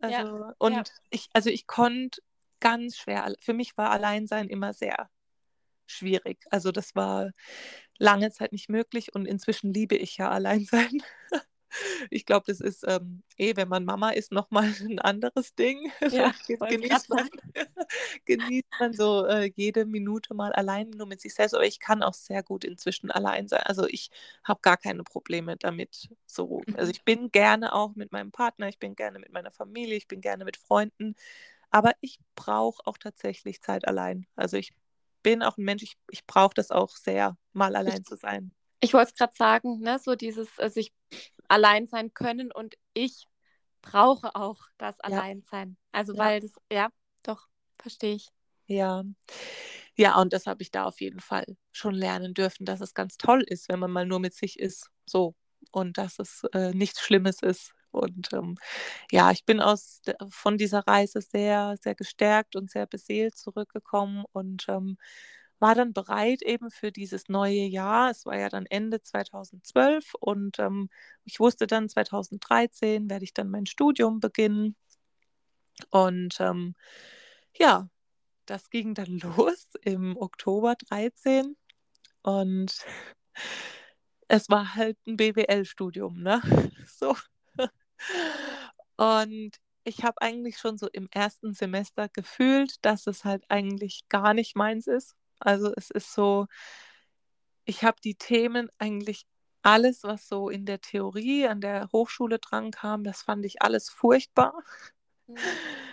[0.00, 0.82] Also, ja, und ja.
[1.10, 2.20] ich, also ich konnte
[2.62, 5.10] ganz schwer, für mich war Alleinsein immer sehr
[5.86, 6.38] schwierig.
[6.50, 7.32] Also das war
[7.98, 11.02] lange Zeit nicht möglich und inzwischen liebe ich ja Alleinsein.
[12.10, 15.90] ich glaube, das ist ähm, eh, wenn man Mama ist, nochmal ein anderes Ding.
[16.12, 17.28] Ja, genießt, man,
[18.26, 21.54] genießt man so äh, jede Minute mal allein nur mit sich selbst.
[21.54, 23.62] Aber ich kann auch sehr gut inzwischen allein sein.
[23.64, 24.10] Also ich
[24.44, 26.08] habe gar keine Probleme damit.
[26.26, 26.62] So.
[26.74, 26.90] Also mhm.
[26.90, 30.20] ich bin gerne auch mit meinem Partner, ich bin gerne mit meiner Familie, ich bin
[30.20, 31.16] gerne mit Freunden.
[31.72, 34.26] Aber ich brauche auch tatsächlich Zeit allein.
[34.36, 34.72] Also ich
[35.22, 38.52] bin auch ein Mensch, ich, ich brauche das auch sehr, mal allein zu sein.
[38.80, 40.92] Ich wollte es gerade sagen, ne, so dieses, also ich
[41.48, 43.28] allein sein können und ich
[43.80, 45.18] brauche auch das ja.
[45.18, 45.76] Alleinsein.
[45.92, 46.18] Also ja.
[46.18, 46.88] weil das, ja,
[47.22, 47.48] doch,
[47.78, 48.28] verstehe ich.
[48.66, 49.02] Ja.
[49.94, 53.16] Ja, und das habe ich da auf jeden Fall schon lernen dürfen, dass es ganz
[53.16, 54.90] toll ist, wenn man mal nur mit sich ist.
[55.06, 55.34] So.
[55.70, 57.72] Und dass es äh, nichts Schlimmes ist.
[57.92, 58.56] Und ähm,
[59.12, 64.66] ja, ich bin aus von dieser Reise sehr, sehr gestärkt und sehr beseelt zurückgekommen und
[64.68, 64.98] ähm,
[65.60, 68.10] war dann bereit eben für dieses neue Jahr.
[68.10, 70.88] Es war ja dann Ende 2012 und ähm,
[71.24, 74.76] ich wusste dann 2013 werde ich dann mein Studium beginnen.
[75.90, 76.74] Und ähm,
[77.56, 77.88] ja,
[78.46, 81.56] das ging dann los im Oktober 13
[82.22, 82.84] und
[84.28, 86.40] es war halt ein BWL-Studium, ne?
[86.86, 87.14] So.
[88.96, 89.52] Und
[89.84, 94.56] ich habe eigentlich schon so im ersten Semester gefühlt, dass es halt eigentlich gar nicht
[94.56, 95.16] meins ist.
[95.40, 96.46] Also es ist so,
[97.64, 99.26] ich habe die Themen eigentlich
[99.62, 103.88] alles, was so in der Theorie an der Hochschule dran kam, das fand ich alles
[103.90, 104.54] furchtbar.
[105.26, 105.36] Mhm.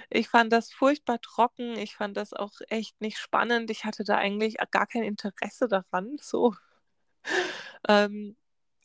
[0.10, 1.78] Ich fand das furchtbar trocken.
[1.78, 3.70] Ich fand das auch echt nicht spannend.
[3.70, 6.18] Ich hatte da eigentlich gar kein Interesse daran.
[6.20, 6.55] So.
[7.88, 8.36] Ähm,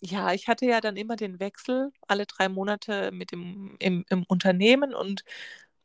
[0.05, 4.25] ja, ich hatte ja dann immer den Wechsel alle drei Monate mit dem im, im
[4.25, 5.25] Unternehmen und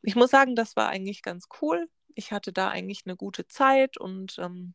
[0.02, 1.88] ich muss sagen, das war eigentlich ganz cool
[2.20, 4.74] ich hatte da eigentlich eine gute Zeit und ähm,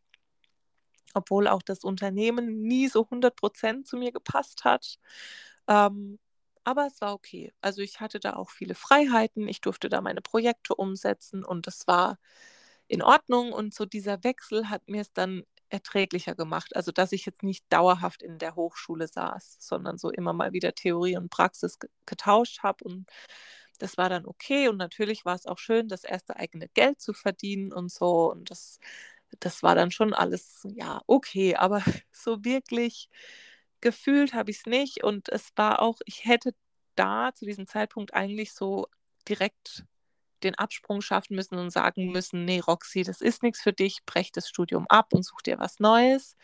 [1.15, 4.99] obwohl auch das Unternehmen nie so 100 Prozent zu mir gepasst hat.
[5.69, 6.19] Ähm,
[6.65, 7.53] aber es war okay.
[7.61, 9.47] Also ich hatte da auch viele Freiheiten.
[9.47, 12.19] Ich durfte da meine Projekte umsetzen und das war
[12.89, 13.53] in Ordnung.
[13.53, 15.45] Und so dieser Wechsel hat mir es dann
[15.75, 16.77] erträglicher gemacht.
[16.77, 20.75] Also dass ich jetzt nicht dauerhaft in der Hochschule saß, sondern so immer mal wieder
[20.75, 23.07] Theorie und Praxis getauscht habe und
[23.79, 27.13] das war dann okay und natürlich war es auch schön, das erste eigene Geld zu
[27.13, 28.31] verdienen und so.
[28.31, 28.79] Und das
[29.41, 33.09] das war dann schon alles, ja, okay, aber so wirklich
[33.81, 35.05] gefühlt habe ich es nicht.
[35.05, 36.55] Und es war auch, ich hätte
[36.97, 38.87] da zu diesem Zeitpunkt eigentlich so
[39.29, 39.85] direkt
[40.45, 44.33] den Absprung schaffen müssen und sagen müssen, nee, Roxy, das ist nichts für dich, brech
[44.33, 46.37] das Studium ab und such dir was Neues.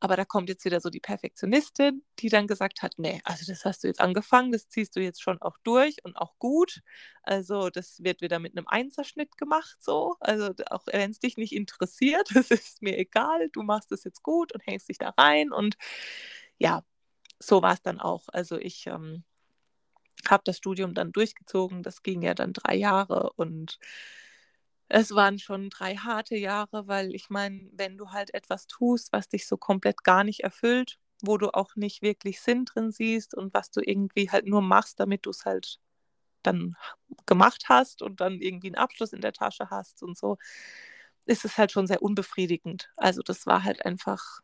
[0.00, 3.64] Aber da kommt jetzt wieder so die Perfektionistin, die dann gesagt hat, nee, also das
[3.64, 6.82] hast du jetzt angefangen, das ziehst du jetzt schon auch durch und auch gut.
[7.22, 10.16] Also das wird wieder mit einem Einserschnitt gemacht so.
[10.20, 14.22] Also auch wenn es dich nicht interessiert, das ist mir egal, du machst es jetzt
[14.22, 15.52] gut und hängst dich da rein.
[15.52, 15.76] Und
[16.58, 16.84] ja,
[17.38, 18.28] so war es dann auch.
[18.28, 19.24] Also ich ähm,
[20.30, 21.82] habe das Studium dann durchgezogen.
[21.82, 23.78] Das ging ja dann drei Jahre und
[24.88, 29.28] es waren schon drei harte Jahre, weil ich meine, wenn du halt etwas tust, was
[29.28, 33.54] dich so komplett gar nicht erfüllt, wo du auch nicht wirklich Sinn drin siehst und
[33.54, 35.78] was du irgendwie halt nur machst, damit du es halt
[36.42, 36.76] dann
[37.26, 40.36] gemacht hast und dann irgendwie einen Abschluss in der Tasche hast und so,
[41.26, 42.90] ist es halt schon sehr unbefriedigend.
[42.96, 44.40] Also das war halt einfach,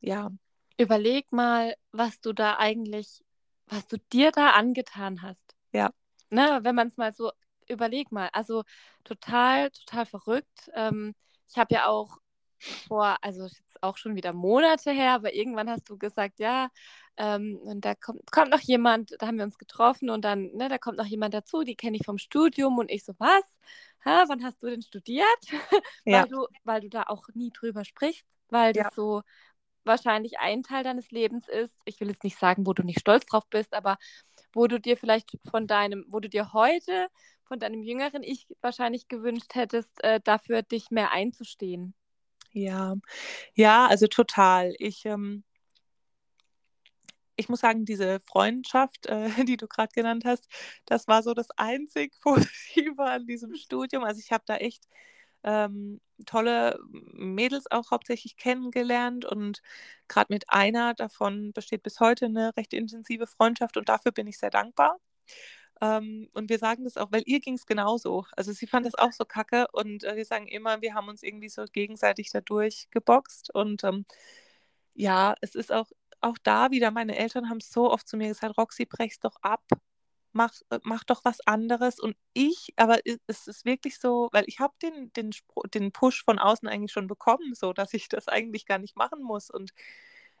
[0.00, 0.30] ja.
[0.76, 3.24] Überleg mal, was du da eigentlich
[3.70, 5.54] was du dir da angetan hast.
[5.72, 5.90] Ja.
[6.30, 7.32] Ne, wenn man es mal so,
[7.68, 8.64] überleg mal, also
[9.04, 10.70] total, total verrückt.
[10.74, 11.14] Ähm,
[11.48, 12.18] ich habe ja auch
[12.88, 16.68] vor, also jetzt auch schon wieder Monate her, aber irgendwann hast du gesagt, ja,
[17.16, 20.68] ähm, und da kommt, kommt noch jemand, da haben wir uns getroffen und dann, ne,
[20.68, 23.42] da kommt noch jemand dazu, die kenne ich vom Studium und ich so, was?
[24.04, 25.26] Ha, wann hast du denn studiert?
[26.04, 26.22] Ja.
[26.22, 28.90] weil, du, weil du da auch nie drüber sprichst, weil das Ja.
[28.94, 29.22] so
[29.88, 31.74] wahrscheinlich ein Teil deines Lebens ist.
[31.84, 33.98] Ich will jetzt nicht sagen, wo du nicht stolz drauf bist, aber
[34.52, 37.08] wo du dir vielleicht von deinem, wo du dir heute
[37.44, 41.94] von deinem jüngeren Ich wahrscheinlich gewünscht hättest, äh, dafür dich mehr einzustehen.
[42.52, 42.94] Ja,
[43.54, 44.74] ja, also total.
[44.78, 45.44] Ich, ähm,
[47.36, 50.48] ich muss sagen, diese Freundschaft, äh, die du gerade genannt hast,
[50.86, 54.04] das war so das einzig Positive an diesem Studium.
[54.04, 54.88] Also ich habe da echt
[55.48, 59.62] ähm, tolle Mädels auch hauptsächlich kennengelernt und
[60.08, 64.38] gerade mit einer davon besteht bis heute eine recht intensive Freundschaft und dafür bin ich
[64.38, 64.98] sehr dankbar.
[65.80, 68.26] Ähm, und wir sagen das auch, weil ihr ging es genauso.
[68.36, 71.22] Also sie fand das auch so kacke und äh, wir sagen immer, wir haben uns
[71.22, 74.04] irgendwie so gegenseitig dadurch geboxt und ähm,
[74.94, 75.90] ja, es ist auch,
[76.20, 79.62] auch da wieder, meine Eltern haben so oft zu mir gesagt, Roxy, brech's doch ab,
[80.32, 81.98] mach, äh, mach doch was anderes.
[82.00, 85.30] Und ich, aber es ist wirklich so, weil ich habe den, den,
[85.74, 89.22] den Push von außen eigentlich schon bekommen, so dass ich das eigentlich gar nicht machen
[89.22, 89.50] muss.
[89.50, 89.72] Und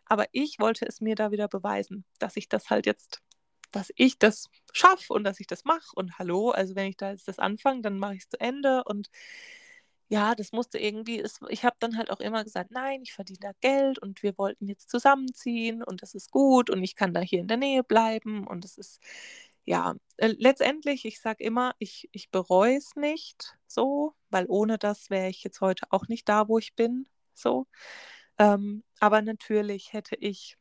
[0.06, 3.20] aber ich wollte es mir da wieder beweisen, dass ich das halt jetzt,
[3.72, 5.88] dass ich das schaffe und dass ich das mache.
[5.94, 8.84] Und hallo, also wenn ich da jetzt das anfange, dann mache ich es zu Ende.
[8.84, 9.10] Und
[10.10, 13.40] ja, das musste irgendwie, es, ich habe dann halt auch immer gesagt, nein, ich verdiene
[13.40, 17.20] da Geld und wir wollten jetzt zusammenziehen und das ist gut und ich kann da
[17.20, 19.00] hier in der Nähe bleiben und es ist,
[19.68, 25.10] ja, äh, letztendlich, ich sage immer, ich, ich bereue es nicht so, weil ohne das
[25.10, 27.66] wäre ich jetzt heute auch nicht da, wo ich bin, so.
[28.38, 30.56] Ähm, aber natürlich hätte ich,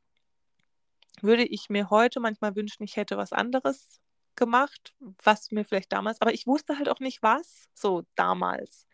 [1.22, 4.02] würde ich mir heute manchmal wünschen, ich hätte was anderes
[4.36, 4.94] gemacht,
[5.24, 8.87] was mir vielleicht damals, aber ich wusste halt auch nicht was, so damals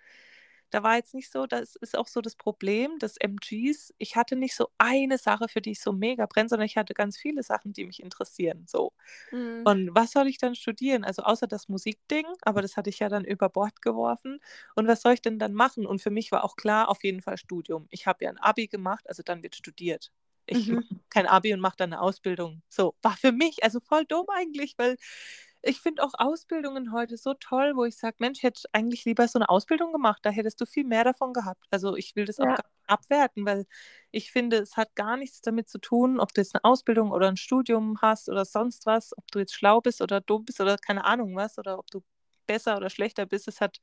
[0.74, 3.93] da war jetzt nicht so, das ist auch so das Problem des MGs.
[3.99, 6.95] Ich hatte nicht so eine Sache, für die ich so mega brenne, sondern ich hatte
[6.95, 8.65] ganz viele Sachen, die mich interessieren.
[8.67, 8.91] So.
[9.32, 9.61] Mhm.
[9.65, 11.03] Und was soll ich dann studieren?
[11.03, 14.39] Also außer das Musikding, aber das hatte ich ja dann über Bord geworfen.
[14.76, 15.86] Und was soll ich denn dann machen?
[15.86, 17.88] Und für mich war auch klar, auf jeden Fall Studium.
[17.91, 20.11] Ich habe ja ein Abi gemacht, also dann wird studiert.
[20.47, 20.76] Ich mhm.
[20.76, 22.63] mache kein Abi und mache dann eine Ausbildung.
[22.67, 24.97] So, war für mich also voll dumm eigentlich, weil
[25.64, 29.39] ich finde auch Ausbildungen heute so toll, wo ich sage, Mensch, hätte eigentlich lieber so
[29.39, 31.66] eine Ausbildung gemacht, da hättest du viel mehr davon gehabt.
[31.72, 32.53] Also ich will das ja.
[32.53, 33.66] auch abwerten, weil
[34.11, 37.30] ich finde, es hat gar nichts damit zu tun, ob du jetzt eine Ausbildung oder
[37.30, 40.78] ein Studium hast oder sonst was, ob du jetzt schlau bist oder dumm bist oder
[40.78, 42.03] keine Ahnung was oder ob du
[42.45, 43.80] besser oder schlechter bist, es hat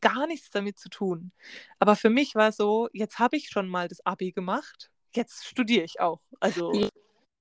[0.00, 1.32] gar nichts damit zu tun.
[1.80, 5.84] Aber für mich war so, jetzt habe ich schon mal das Abi gemacht, jetzt studiere
[5.84, 6.20] ich auch.
[6.38, 6.88] Also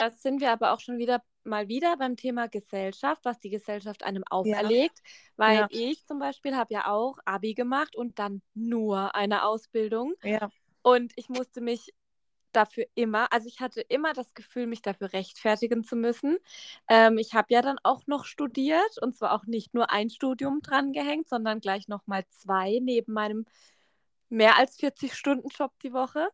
[0.03, 4.03] da sind wir aber auch schon wieder mal wieder beim Thema Gesellschaft, was die Gesellschaft
[4.03, 5.03] einem auferlegt, ja.
[5.37, 5.67] weil ja.
[5.69, 10.13] ich zum Beispiel habe ja auch Abi gemacht und dann nur eine Ausbildung.
[10.23, 10.49] Ja.
[10.81, 11.93] Und ich musste mich
[12.51, 16.37] dafür immer, also ich hatte immer das Gefühl, mich dafür rechtfertigen zu müssen.
[16.87, 20.61] Ähm, ich habe ja dann auch noch studiert und zwar auch nicht nur ein Studium
[20.61, 23.45] dran gehängt, sondern gleich noch mal zwei neben meinem
[24.29, 26.29] mehr als 40 Stunden Job die Woche.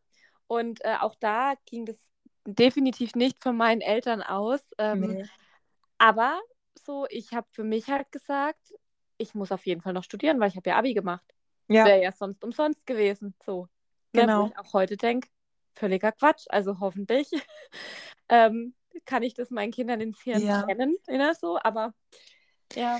[0.46, 2.09] Und äh, auch da ging das
[2.46, 4.60] definitiv nicht von meinen Eltern aus.
[4.78, 5.24] Ähm, nee.
[5.98, 6.40] Aber
[6.74, 8.74] so, ich habe für mich halt gesagt,
[9.18, 11.24] ich muss auf jeden Fall noch studieren, weil ich habe ja Abi gemacht.
[11.68, 11.84] Ja.
[11.84, 13.34] Wäre ja sonst umsonst gewesen.
[13.44, 13.68] So.
[14.12, 14.46] Ne, genau.
[14.46, 15.28] Ich auch heute denke,
[15.74, 16.46] völliger Quatsch.
[16.48, 17.30] Also hoffentlich
[18.28, 18.74] ähm,
[19.04, 20.62] kann ich das meinen Kindern ins Hirn ja.
[20.62, 21.94] kennen, ne, so, aber
[22.74, 22.98] ja.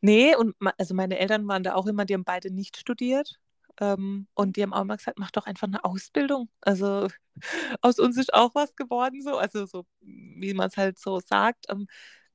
[0.00, 3.38] Nee, und also meine Eltern waren da auch immer, die haben beide nicht studiert.
[3.80, 6.48] Ähm, und die haben auch immer gesagt, mach doch einfach eine Ausbildung.
[6.60, 7.08] Also
[7.82, 11.66] aus uns ist auch was geworden, so, also so, wie man es halt so sagt.
[11.70, 11.86] Ähm,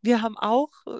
[0.01, 0.91] wir haben auch, äh,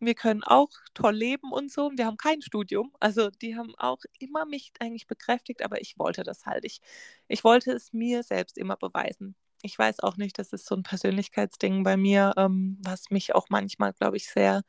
[0.00, 1.90] wir können auch toll leben und so.
[1.96, 2.92] Wir haben kein Studium.
[3.00, 6.64] Also die haben auch immer mich eigentlich bekräftigt, aber ich wollte das halt.
[6.64, 6.80] Ich,
[7.28, 9.36] ich wollte es mir selbst immer beweisen.
[9.64, 13.46] Ich weiß auch nicht, das ist so ein Persönlichkeitsding bei mir, ähm, was mich auch
[13.48, 14.62] manchmal, glaube ich, sehr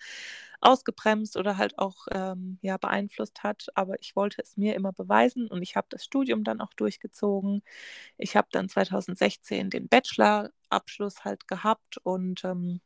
[0.61, 3.67] ausgebremst oder halt auch ähm, ja, beeinflusst hat.
[3.75, 7.63] Aber ich wollte es mir immer beweisen und ich habe das Studium dann auch durchgezogen.
[8.17, 12.81] Ich habe dann 2016 den Bachelorabschluss halt gehabt und ähm,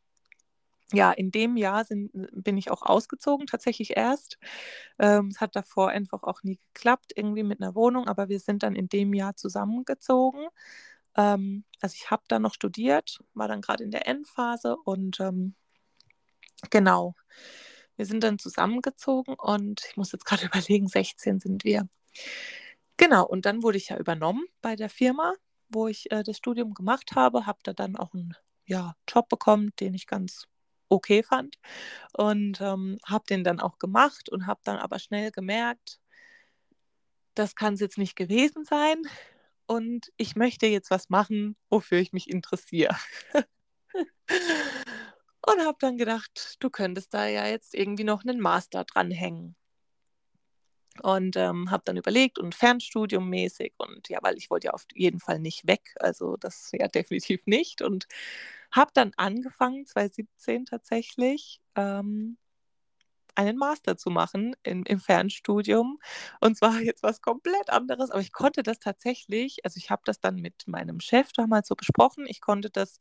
[0.94, 4.38] ja, in dem Jahr sind, bin ich auch ausgezogen, tatsächlich erst.
[5.00, 8.64] Ähm, es hat davor einfach auch nie geklappt, irgendwie mit einer Wohnung, aber wir sind
[8.64, 10.48] dann in dem Jahr zusammengezogen.
[11.18, 15.56] Ähm, also ich habe dann noch studiert, war dann gerade in der Endphase und ähm,
[16.70, 17.16] genau,
[17.98, 21.88] wir sind dann zusammengezogen und ich muss jetzt gerade überlegen, 16 sind wir.
[22.98, 25.34] Genau, und dann wurde ich ja übernommen bei der Firma,
[25.70, 28.34] wo ich äh, das Studium gemacht habe, habe da dann auch einen
[28.66, 30.48] ja, Job bekommen, den ich ganz
[30.90, 31.58] okay fand.
[32.14, 36.00] Und ähm, habe den dann auch gemacht und habe dann aber schnell gemerkt,
[37.36, 39.02] das kann es jetzt nicht gewesen sein.
[39.68, 42.96] Und ich möchte jetzt was machen, wofür ich mich interessiere.
[45.46, 49.56] und habe dann gedacht, du könntest da ja jetzt irgendwie noch einen Master dranhängen.
[51.04, 54.86] Und ähm, habe dann überlegt und Fernstudium mäßig und ja, weil ich wollte ja auf
[54.96, 57.82] jeden Fall nicht weg, also das ja definitiv nicht.
[57.82, 58.08] Und
[58.72, 62.38] habe dann angefangen, 2017 tatsächlich, ähm,
[63.38, 66.00] einen Master zu machen in, im Fernstudium.
[66.42, 70.20] Und zwar jetzt was komplett anderes, aber ich konnte das tatsächlich, also ich habe das
[70.20, 73.00] dann mit meinem Chef damals so besprochen, ich konnte das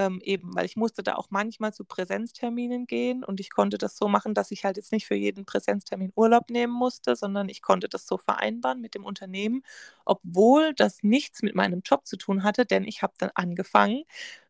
[0.00, 3.98] ähm, eben, weil ich musste da auch manchmal zu Präsenzterminen gehen und ich konnte das
[3.98, 7.60] so machen, dass ich halt jetzt nicht für jeden Präsenztermin Urlaub nehmen musste, sondern ich
[7.60, 9.62] konnte das so vereinbaren mit dem Unternehmen,
[10.06, 14.04] obwohl das nichts mit meinem Job zu tun hatte, denn ich habe dann angefangen,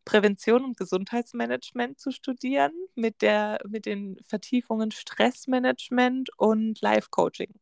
[0.05, 7.53] Prävention und Gesundheitsmanagement zu studieren mit, der, mit den Vertiefungen Stressmanagement und Life-Coaching.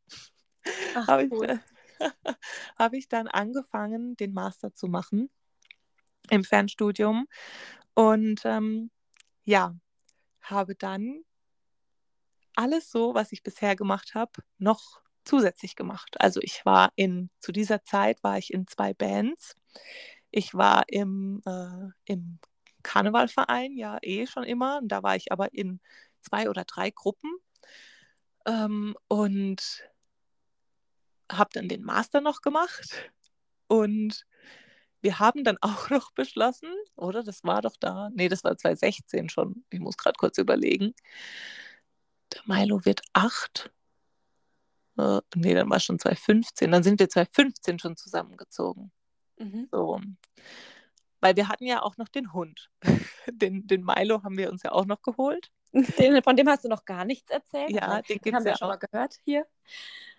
[0.94, 1.60] Habe cool.
[2.00, 2.06] ich,
[2.78, 5.30] hab ich dann angefangen, den Master zu machen
[6.30, 7.26] im Fernstudium.
[7.98, 8.92] Und ähm,
[9.42, 9.74] ja,
[10.40, 11.24] habe dann
[12.54, 16.14] alles so, was ich bisher gemacht habe, noch zusätzlich gemacht.
[16.20, 19.56] Also ich war in, zu dieser Zeit war ich in zwei Bands.
[20.30, 22.38] Ich war im, äh, im
[22.84, 24.78] Karnevalverein, ja eh schon immer.
[24.78, 25.80] Und da war ich aber in
[26.20, 27.32] zwei oder drei Gruppen.
[28.46, 29.82] Ähm, und
[31.32, 33.10] habe dann den Master noch gemacht.
[33.66, 34.24] Und
[35.00, 37.22] wir haben dann auch noch beschlossen, oder?
[37.22, 38.10] Das war doch da.
[38.12, 39.64] Nee, das war 2016 schon.
[39.70, 40.94] Ich muss gerade kurz überlegen.
[42.34, 43.70] Der Milo wird acht.
[44.98, 46.70] Äh, nee, dann war es schon 2015.
[46.70, 48.92] Dann sind wir 2015 schon zusammengezogen.
[49.38, 49.68] Mhm.
[49.70, 50.00] So.
[51.20, 52.70] Weil wir hatten ja auch noch den Hund.
[53.30, 55.50] Den, den Milo haben wir uns ja auch noch geholt.
[55.72, 57.70] Den, von dem hast du noch gar nichts erzählt.
[57.70, 59.44] Ja, den, den haben wir ja schon mal gehört hier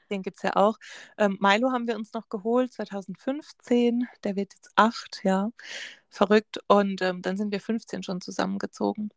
[0.09, 0.77] den gibt es ja auch.
[1.17, 4.07] Ähm, Milo haben wir uns noch geholt, 2015.
[4.23, 5.51] Der wird jetzt acht, ja.
[6.09, 6.59] Verrückt.
[6.67, 9.11] Und ähm, dann sind wir 15 schon zusammengezogen.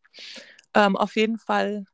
[0.74, 1.86] Ähm, auf jeden Fall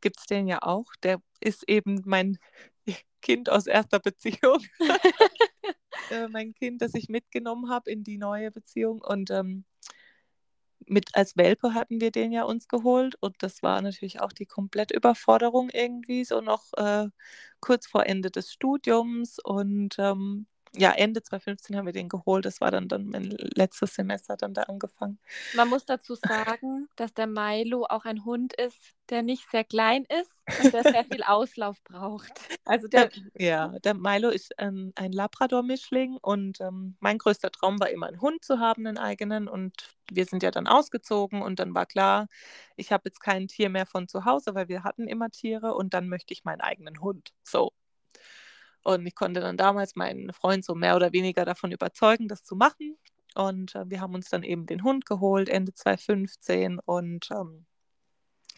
[0.00, 0.86] gibt es den ja auch.
[1.02, 2.38] Der ist eben mein
[3.22, 4.60] Kind aus erster Beziehung.
[6.10, 9.00] äh, mein Kind, das ich mitgenommen habe in die neue Beziehung.
[9.00, 9.64] Und ähm,
[10.90, 14.46] mit als Welpe hatten wir den ja uns geholt und das war natürlich auch die
[14.46, 17.08] komplette Überforderung irgendwie, so noch äh,
[17.60, 22.44] kurz vor Ende des Studiums und ähm, ja, Ende 2015 haben wir den geholt.
[22.44, 25.18] Das war dann, dann mein letztes Semester dann da angefangen.
[25.52, 30.06] Man muss dazu sagen, dass der Milo auch ein Hund ist, der nicht sehr klein
[30.20, 30.30] ist
[30.62, 32.32] und der sehr viel Auslauf braucht.
[32.64, 37.90] Also der, ja, der Milo ist ein, ein Labrador-Mischling und ähm, mein größter Traum war
[37.90, 39.48] immer einen Hund zu haben, einen eigenen.
[39.48, 42.28] Und wir sind ja dann ausgezogen und dann war klar,
[42.76, 45.94] ich habe jetzt kein Tier mehr von zu Hause, weil wir hatten immer Tiere und
[45.94, 47.30] dann möchte ich meinen eigenen Hund.
[47.42, 47.72] So.
[48.82, 52.56] Und ich konnte dann damals meinen Freund so mehr oder weniger davon überzeugen, das zu
[52.56, 52.96] machen.
[53.34, 56.78] Und äh, wir haben uns dann eben den Hund geholt, Ende 2015.
[56.80, 57.66] Und ähm,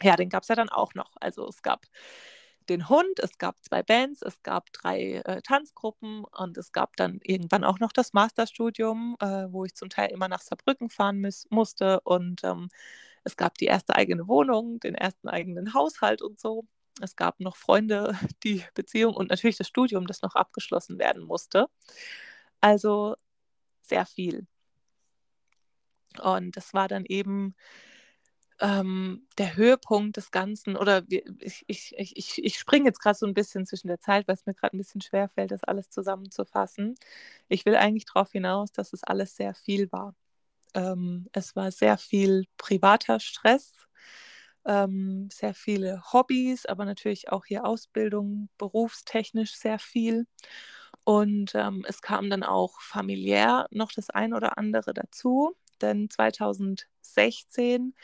[0.02, 1.12] ja, den gab es ja dann auch noch.
[1.20, 1.86] Also es gab
[2.68, 7.18] den Hund, es gab zwei Bands, es gab drei äh, Tanzgruppen und es gab dann
[7.22, 11.46] irgendwann auch noch das Masterstudium, äh, wo ich zum Teil immer nach Saarbrücken fahren muss,
[11.50, 12.00] musste.
[12.02, 12.68] Und ähm,
[13.24, 16.64] es gab die erste eigene Wohnung, den ersten eigenen Haushalt und so.
[17.00, 21.66] Es gab noch Freunde, die Beziehung und natürlich das Studium, das noch abgeschlossen werden musste.
[22.60, 23.16] Also
[23.82, 24.46] sehr viel.
[26.20, 27.54] Und das war dann eben
[28.60, 31.02] ähm, der Höhepunkt des Ganzen, oder
[31.40, 34.46] ich, ich, ich, ich springe jetzt gerade so ein bisschen zwischen der Zeit, weil es
[34.46, 36.94] mir gerade ein bisschen schwer fällt, das alles zusammenzufassen.
[37.48, 40.14] Ich will eigentlich darauf hinaus, dass es alles sehr viel war.
[40.74, 43.74] Ähm, es war sehr viel privater Stress,
[44.64, 50.26] ähm, sehr viele Hobbys, aber natürlich auch hier Ausbildung, berufstechnisch sehr viel.
[51.04, 57.94] Und ähm, es kam dann auch familiär noch das ein oder andere dazu, denn 2016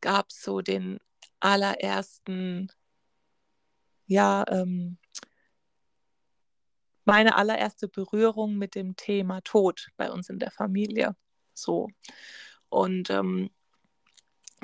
[0.00, 0.98] gab es so den
[1.40, 2.70] allerersten,
[4.06, 4.98] ja, ähm,
[7.04, 11.16] meine allererste Berührung mit dem Thema Tod bei uns in der Familie.
[11.54, 11.88] So.
[12.68, 13.50] Und ähm,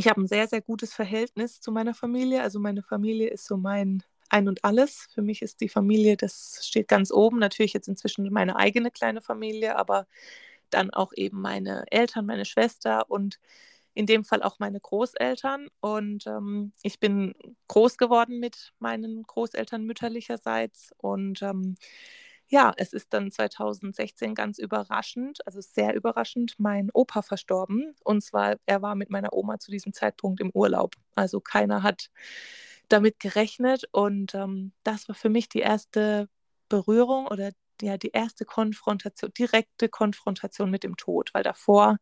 [0.00, 2.42] ich habe ein sehr, sehr gutes Verhältnis zu meiner Familie.
[2.42, 5.08] Also meine Familie ist so mein Ein und alles.
[5.12, 7.38] Für mich ist die Familie, das steht ganz oben.
[7.38, 10.06] Natürlich jetzt inzwischen meine eigene kleine Familie, aber
[10.70, 13.40] dann auch eben meine Eltern, meine Schwester und
[13.92, 15.68] in dem Fall auch meine Großeltern.
[15.80, 17.34] Und ähm, ich bin
[17.68, 20.94] groß geworden mit meinen Großeltern mütterlicherseits.
[20.96, 21.76] Und ähm,
[22.50, 27.94] ja, es ist dann 2016 ganz überraschend, also sehr überraschend, mein Opa verstorben.
[28.04, 30.96] Und zwar, er war mit meiner Oma zu diesem Zeitpunkt im Urlaub.
[31.14, 32.10] Also keiner hat
[32.88, 33.84] damit gerechnet.
[33.92, 36.28] Und ähm, das war für mich die erste
[36.68, 41.98] Berührung oder ja die erste Konfrontation, direkte Konfrontation mit dem Tod, weil davor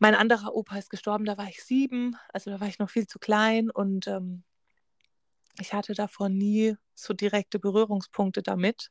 [0.00, 3.06] mein anderer Opa ist gestorben, da war ich sieben, also da war ich noch viel
[3.06, 4.42] zu klein und ähm,
[5.58, 8.90] ich hatte davor nie so direkte Berührungspunkte damit.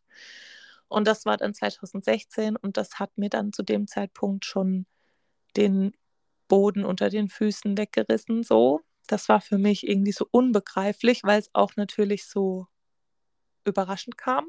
[0.88, 4.88] Und das war dann 2016 und das hat mir dann zu dem Zeitpunkt schon
[5.56, 5.94] den
[6.48, 8.44] Boden unter den Füßen weggerissen.
[8.44, 12.68] So, das war für mich irgendwie so unbegreiflich, weil es auch natürlich so
[13.66, 14.48] überraschend kam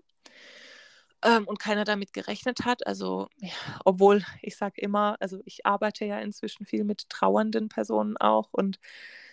[1.23, 2.87] ähm, und keiner damit gerechnet hat.
[2.87, 3.53] Also, ja,
[3.85, 8.79] obwohl ich sage immer, also ich arbeite ja inzwischen viel mit trauernden Personen auch und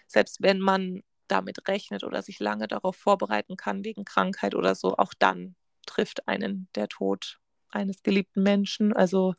[0.08, 4.96] selbst wenn man damit rechnet oder sich lange darauf vorbereiten kann wegen Krankheit oder so,
[4.98, 5.56] auch dann
[5.86, 8.94] trifft einen der Tod eines geliebten Menschen.
[8.94, 9.36] Also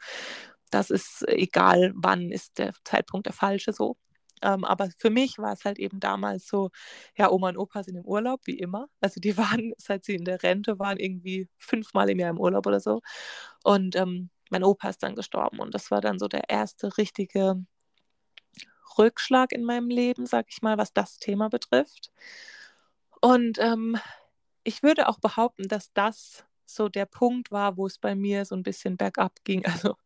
[0.71, 3.97] das ist egal, wann ist der Zeitpunkt der falsche so.
[4.43, 6.71] Ähm, aber für mich war es halt eben damals so,
[7.17, 8.87] ja, Oma und Opa sind im Urlaub, wie immer.
[9.01, 12.67] Also die waren, seit sie in der Rente waren, irgendwie fünfmal im Jahr im Urlaub
[12.67, 13.01] oder so.
[13.65, 15.59] Und ähm, mein Opa ist dann gestorben.
[15.61, 17.57] Und das war dann so der erste richtige
[18.97, 22.11] Rückschlag in meinem Leben, sag ich mal, was das Thema betrifft.
[23.21, 23.99] Und ähm,
[24.65, 28.55] ich würde auch behaupten, dass das so der Punkt war, wo es bei mir so
[28.55, 29.65] ein bisschen bergab ging.
[29.67, 29.97] Also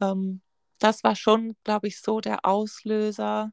[0.00, 0.40] ähm,
[0.78, 3.52] das war schon, glaube ich, so der Auslöser.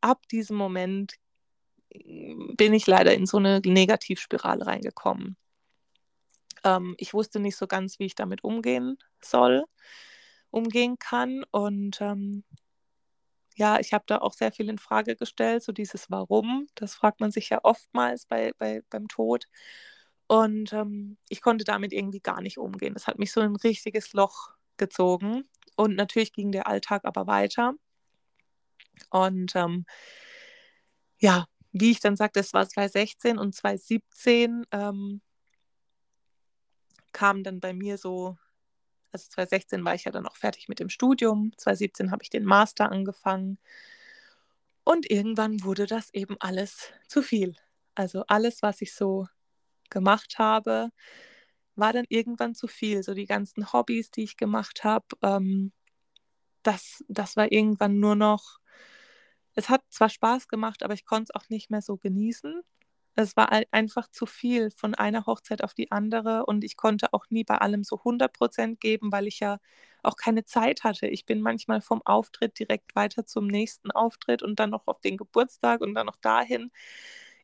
[0.00, 1.14] Ab diesem Moment
[1.94, 5.36] mm, bin ich leider in so eine Negativspirale reingekommen.
[6.64, 9.64] Ähm, ich wusste nicht so ganz, wie ich damit umgehen soll,
[10.50, 11.44] umgehen kann.
[11.50, 12.44] Und ähm,
[13.58, 16.68] ja, ich habe da auch sehr viel in Frage gestellt, so dieses Warum.
[16.76, 19.46] Das fragt man sich ja oftmals bei, bei, beim Tod.
[20.28, 22.94] Und ähm, ich konnte damit irgendwie gar nicht umgehen.
[22.94, 25.48] Das hat mich so ein richtiges Loch gezogen.
[25.76, 27.74] Und natürlich ging der Alltag aber weiter.
[29.10, 29.86] Und ähm,
[31.18, 35.20] ja, wie ich dann sagte, es war 2016 und 2017 ähm,
[37.12, 38.36] kam dann bei mir so,
[39.12, 42.44] also 2016 war ich ja dann auch fertig mit dem Studium, 2017 habe ich den
[42.44, 43.58] Master angefangen
[44.84, 47.54] und irgendwann wurde das eben alles zu viel.
[47.94, 49.26] Also alles, was ich so
[49.90, 50.90] gemacht habe,
[51.76, 53.02] war dann irgendwann zu viel.
[53.02, 55.72] So die ganzen Hobbys, die ich gemacht habe, ähm,
[56.62, 58.58] das, das war irgendwann nur noch,
[59.54, 62.62] es hat zwar Spaß gemacht, aber ich konnte es auch nicht mehr so genießen.
[63.20, 67.24] Es war einfach zu viel von einer Hochzeit auf die andere und ich konnte auch
[67.30, 69.58] nie bei allem so 100 Prozent geben, weil ich ja
[70.04, 71.08] auch keine Zeit hatte.
[71.08, 75.16] Ich bin manchmal vom Auftritt direkt weiter zum nächsten Auftritt und dann noch auf den
[75.16, 76.70] Geburtstag und dann noch dahin.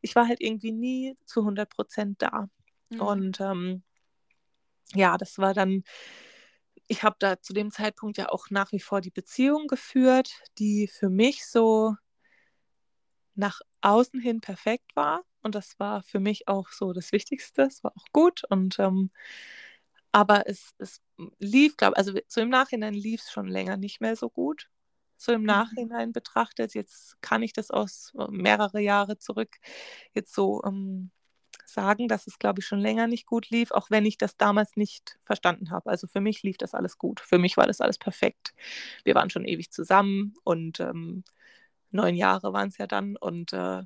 [0.00, 2.48] Ich war halt irgendwie nie zu 100 Prozent da.
[2.90, 3.00] Mhm.
[3.00, 3.82] Und ähm,
[4.94, 5.82] ja, das war dann,
[6.86, 10.86] ich habe da zu dem Zeitpunkt ja auch nach wie vor die Beziehung geführt, die
[10.86, 11.96] für mich so
[13.34, 15.24] nach außen hin perfekt war.
[15.42, 17.62] Und das war für mich auch so das Wichtigste.
[17.62, 18.42] Es war auch gut.
[18.48, 19.10] Und ähm,
[20.12, 21.02] aber es, es
[21.38, 24.70] lief, glaube ich, also so im Nachhinein lief es schon länger nicht mehr so gut.
[25.16, 25.46] So im mhm.
[25.46, 29.56] Nachhinein betrachtet, jetzt kann ich das aus äh, mehrere Jahre zurück
[30.12, 31.10] jetzt so ähm,
[31.66, 34.76] sagen, dass es, glaube ich, schon länger nicht gut lief, auch wenn ich das damals
[34.76, 35.90] nicht verstanden habe.
[35.90, 37.20] Also für mich lief das alles gut.
[37.20, 38.54] Für mich war das alles perfekt.
[39.04, 41.24] Wir waren schon ewig zusammen und ähm,
[41.94, 43.82] neun Jahre waren es ja dann und äh,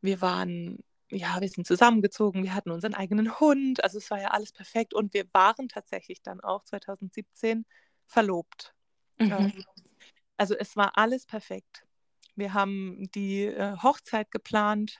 [0.00, 0.78] wir waren,
[1.10, 4.94] ja, wir sind zusammengezogen, wir hatten unseren eigenen Hund, also es war ja alles perfekt
[4.94, 7.66] und wir waren tatsächlich dann auch 2017
[8.06, 8.74] verlobt.
[9.18, 9.32] Mhm.
[9.32, 9.64] Ähm,
[10.36, 11.84] also es war alles perfekt.
[12.36, 14.98] wir haben die äh, Hochzeit geplant,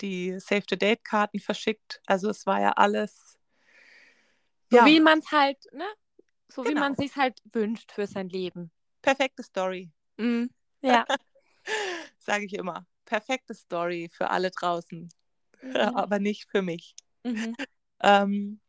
[0.00, 2.00] die Save the Date Karten verschickt.
[2.06, 3.38] Also es war ja alles.
[4.70, 4.86] So ja.
[4.86, 5.86] wie man es halt, ne?
[6.48, 6.76] So genau.
[6.76, 8.70] wie man sich halt wünscht für sein Leben.
[9.02, 9.90] Perfekte Story.
[10.16, 10.50] Mhm.
[10.80, 11.04] Ja.
[12.18, 12.86] Sage ich immer.
[13.04, 15.08] Perfekte Story für alle draußen.
[15.62, 15.74] Mhm.
[15.74, 16.94] Aber nicht für mich.
[17.24, 17.56] Mhm.
[18.02, 18.60] Ähm,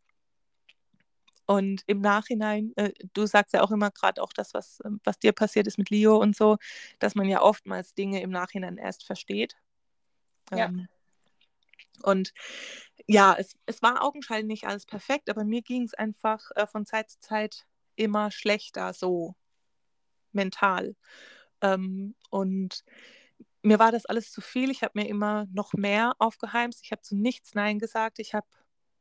[1.45, 5.19] und im Nachhinein, äh, du sagst ja auch immer gerade auch das, was, ähm, was
[5.19, 6.57] dir passiert ist mit Leo und so,
[6.99, 9.55] dass man ja oftmals Dinge im Nachhinein erst versteht.
[10.51, 10.65] Ja.
[10.65, 10.87] Ähm,
[12.03, 12.33] und
[13.07, 16.85] ja, es, es war augenscheinlich nicht alles perfekt, aber mir ging es einfach äh, von
[16.85, 19.35] Zeit zu Zeit immer schlechter, so
[20.33, 20.95] mental.
[21.61, 22.83] Ähm, und
[23.61, 24.71] mir war das alles zu viel.
[24.71, 26.81] Ich habe mir immer noch mehr aufgeheimst.
[26.83, 28.19] Ich habe zu nichts Nein gesagt.
[28.19, 28.47] Ich habe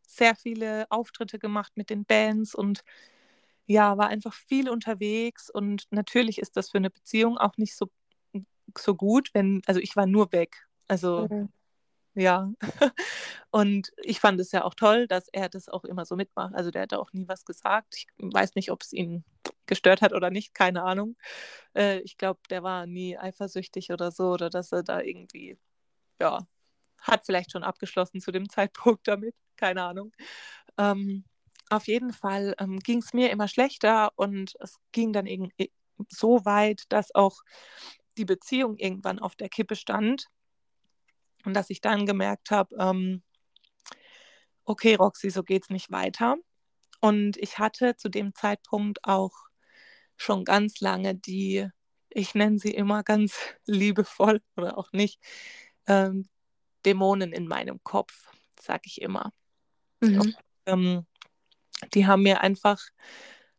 [0.07, 2.83] sehr viele Auftritte gemacht mit den Bands und
[3.67, 7.91] ja, war einfach viel unterwegs und natürlich ist das für eine Beziehung auch nicht so,
[8.79, 10.69] so gut, wenn, also ich war nur weg.
[10.87, 11.49] Also mhm.
[12.15, 12.51] ja.
[13.51, 16.55] Und ich fand es ja auch toll, dass er das auch immer so mitmacht.
[16.55, 17.95] Also der hat auch nie was gesagt.
[17.97, 19.25] Ich weiß nicht, ob es ihn
[19.67, 21.17] gestört hat oder nicht, keine Ahnung.
[21.75, 25.59] Äh, ich glaube, der war nie eifersüchtig oder so oder dass er da irgendwie,
[26.21, 26.47] ja,
[27.01, 30.13] hat vielleicht schon abgeschlossen zu dem Zeitpunkt damit, keine Ahnung.
[30.79, 31.25] Ähm,
[31.71, 35.73] auf jeden Fall ähm, ging es mir immer schlechter und es ging dann irgendwie
[36.09, 37.43] so weit, dass auch
[38.19, 40.27] die Beziehung irgendwann auf der Kippe stand
[41.45, 43.23] und dass ich dann gemerkt habe, ähm,
[44.65, 46.37] okay, Roxy, so geht es nicht weiter.
[47.01, 49.33] Und ich hatte zu dem Zeitpunkt auch
[50.17, 51.69] schon ganz lange die,
[52.09, 53.37] ich nenne sie immer ganz
[53.67, 55.21] liebevoll oder auch nicht,
[55.87, 56.29] ähm,
[56.85, 59.33] Dämonen in meinem Kopf, sage ich immer.
[60.01, 60.21] Mhm.
[60.21, 60.37] Und,
[60.67, 61.07] ähm,
[61.95, 62.81] die haben mir einfach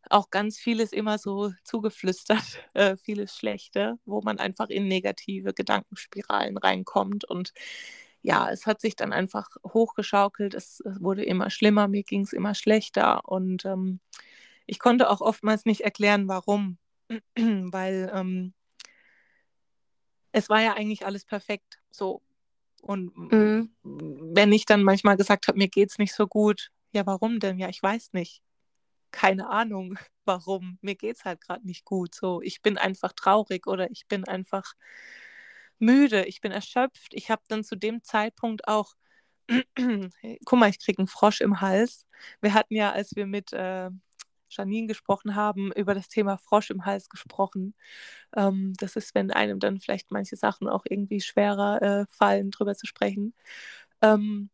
[0.09, 2.39] auch ganz vieles immer so zugeflüstert,
[2.73, 7.25] äh, vieles Schlechte, wo man einfach in negative Gedankenspiralen reinkommt.
[7.25, 7.53] Und
[8.21, 12.33] ja, es hat sich dann einfach hochgeschaukelt, es, es wurde immer schlimmer, mir ging es
[12.33, 13.27] immer schlechter.
[13.27, 13.99] Und ähm,
[14.67, 16.77] ich konnte auch oftmals nicht erklären, warum,
[17.35, 18.53] weil ähm,
[20.31, 21.79] es war ja eigentlich alles perfekt.
[21.89, 22.21] So,
[22.81, 23.71] und mhm.
[23.83, 27.59] wenn ich dann manchmal gesagt habe, mir geht es nicht so gut, ja, warum denn?
[27.59, 28.41] Ja, ich weiß nicht.
[29.11, 30.77] Keine Ahnung, warum.
[30.81, 32.13] Mir geht es halt gerade nicht gut.
[32.13, 34.73] So, ich bin einfach traurig oder ich bin einfach
[35.79, 37.13] müde, ich bin erschöpft.
[37.13, 38.93] Ich habe dann zu dem Zeitpunkt auch,
[40.45, 42.05] guck mal, ich kriege einen Frosch im Hals.
[42.41, 43.89] Wir hatten ja, als wir mit äh,
[44.49, 47.73] Janine gesprochen haben, über das Thema Frosch im Hals gesprochen.
[48.35, 52.75] Ähm, das ist, wenn einem dann vielleicht manche Sachen auch irgendwie schwerer äh, fallen, drüber
[52.75, 53.33] zu sprechen.
[54.01, 54.49] Ähm,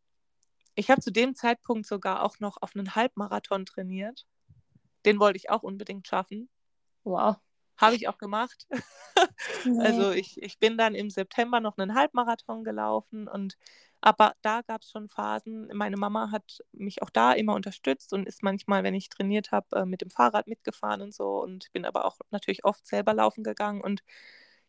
[0.75, 4.25] ich habe zu dem Zeitpunkt sogar auch noch auf einen Halbmarathon trainiert.
[5.05, 6.49] Den wollte ich auch unbedingt schaffen.
[7.03, 7.37] Wow.
[7.78, 8.67] Habe ich auch gemacht.
[9.65, 9.86] Nee.
[9.86, 13.57] Also ich, ich bin dann im September noch einen Halbmarathon gelaufen und
[14.05, 15.69] aber da gab es schon Phasen.
[15.74, 19.78] Meine Mama hat mich auch da immer unterstützt und ist manchmal, wenn ich trainiert habe,
[19.78, 21.41] äh, mit dem Fahrrad mitgefahren und so.
[21.41, 23.80] Und bin aber auch natürlich oft selber laufen gegangen.
[23.80, 24.03] Und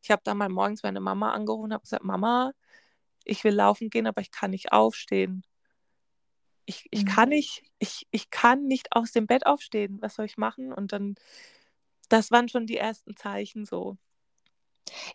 [0.03, 2.53] ich habe dann mal morgens meine Mama angerufen und habe gesagt, Mama,
[3.25, 5.43] ich will laufen gehen, aber ich kann nicht aufstehen.
[6.65, 7.09] Ich, ich, mhm.
[7.09, 9.99] kann nicht, ich, ich kann nicht aus dem Bett aufstehen.
[10.01, 10.73] Was soll ich machen?
[10.73, 11.17] Und dann,
[12.15, 13.97] das waren schon die ersten Zeichen so.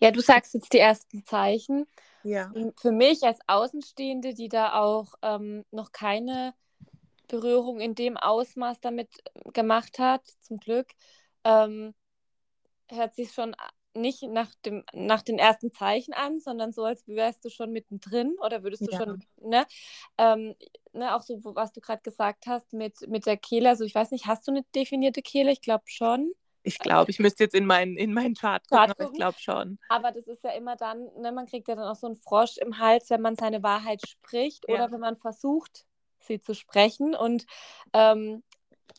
[0.02, 1.86] Ja, du sagst jetzt die ersten Zeichen.
[2.24, 2.52] Ja.
[2.78, 6.54] Für mich als Außenstehende, die da auch ähm, noch keine
[7.28, 10.88] Berührung in dem Ausmaß damit äh, gemacht hat, zum Glück,
[11.44, 11.94] ähm,
[12.90, 13.56] hört sich schon
[13.94, 18.36] nicht nach, dem, nach den ersten Zeichen an, sondern so, als wärst du schon mittendrin
[18.40, 18.98] oder würdest du ja.
[18.98, 19.66] schon, ne?
[20.18, 20.56] Ähm,
[20.94, 24.12] ne, auch so, was du gerade gesagt hast mit, mit der Kehle, also ich weiß
[24.12, 25.52] nicht, hast du eine definierte Kehle?
[25.52, 26.32] Ich glaube schon.
[26.70, 29.40] Ich glaube, ich müsste jetzt in meinen, in meinen Chart gucken, Chart aber ich glaube
[29.40, 29.80] schon.
[29.90, 32.58] Aber das ist ja immer dann, ne, man kriegt ja dann auch so einen Frosch
[32.58, 34.76] im Hals, wenn man seine Wahrheit spricht ja.
[34.76, 35.88] oder wenn man versucht,
[36.20, 37.16] sie zu sprechen.
[37.16, 37.48] Und
[37.94, 38.44] ähm,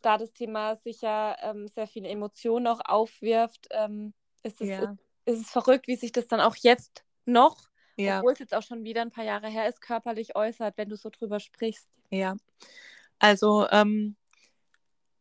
[0.02, 4.96] da das Thema sicher ähm, sehr viele Emotionen auch aufwirft, ähm, ist, es, ja.
[5.26, 8.18] ist es verrückt, wie sich das dann auch jetzt noch, ja.
[8.18, 10.96] obwohl es jetzt auch schon wieder ein paar Jahre her ist, körperlich äußert, wenn du
[10.96, 11.88] so drüber sprichst.
[12.10, 12.34] Ja,
[13.20, 14.16] also ähm,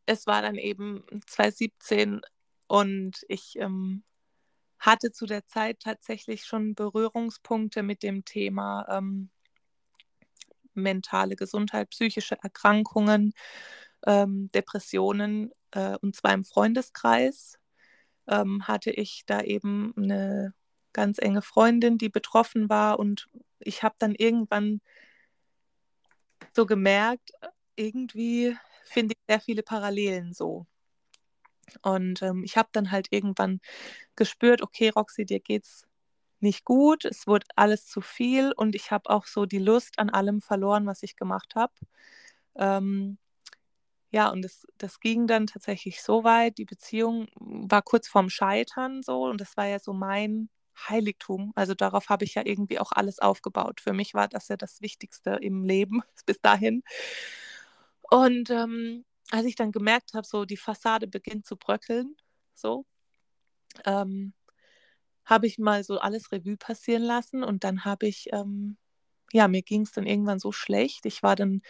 [0.09, 2.21] es war dann eben 2017
[2.69, 4.03] und ich ähm,
[4.79, 9.31] hatte zu der Zeit tatsächlich schon Berührungspunkte mit dem Thema ähm,
[10.75, 13.33] mentale Gesundheit, psychische Erkrankungen,
[14.05, 15.51] ähm, Depressionen.
[15.71, 17.57] Äh, und zwar im Freundeskreis
[18.27, 20.53] ähm, hatte ich da eben eine
[20.93, 22.99] ganz enge Freundin, die betroffen war.
[22.99, 23.27] Und
[23.59, 24.79] ich habe dann irgendwann
[26.53, 27.31] so gemerkt,
[27.75, 30.67] irgendwie finde ich sehr viele Parallelen so.
[31.83, 33.59] Und ähm, ich habe dann halt irgendwann
[34.15, 35.85] gespürt, okay, Roxy, dir geht's
[36.41, 37.05] nicht gut.
[37.05, 40.85] Es wurde alles zu viel und ich habe auch so die Lust an allem verloren,
[40.87, 41.73] was ich gemacht habe.
[42.55, 43.17] Ähm,
[44.11, 46.57] ja, und das, das ging dann tatsächlich so weit.
[46.57, 50.49] Die Beziehung war kurz vorm Scheitern so und das war ja so mein
[50.89, 51.51] Heiligtum.
[51.55, 53.81] Also darauf habe ich ja irgendwie auch alles aufgebaut.
[53.81, 56.83] Für mich war das ja das Wichtigste im Leben bis dahin.
[58.09, 62.15] Und ähm, als ich dann gemerkt habe, so die Fassade beginnt zu bröckeln,
[62.55, 62.85] so,
[63.85, 64.33] ähm,
[65.25, 68.77] habe ich mal so alles Revue passieren lassen und dann habe ich, ähm,
[69.31, 71.05] ja, mir ging es dann irgendwann so schlecht.
[71.05, 71.61] Ich war dann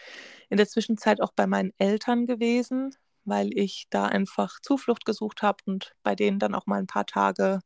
[0.48, 5.58] in der Zwischenzeit auch bei meinen Eltern gewesen, weil ich da einfach Zuflucht gesucht habe
[5.66, 7.60] und bei denen dann auch mal ein paar Tage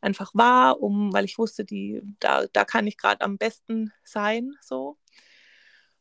[0.00, 4.54] einfach war, um, weil ich wusste, die, da, da kann ich gerade am besten sein,
[4.62, 4.96] so.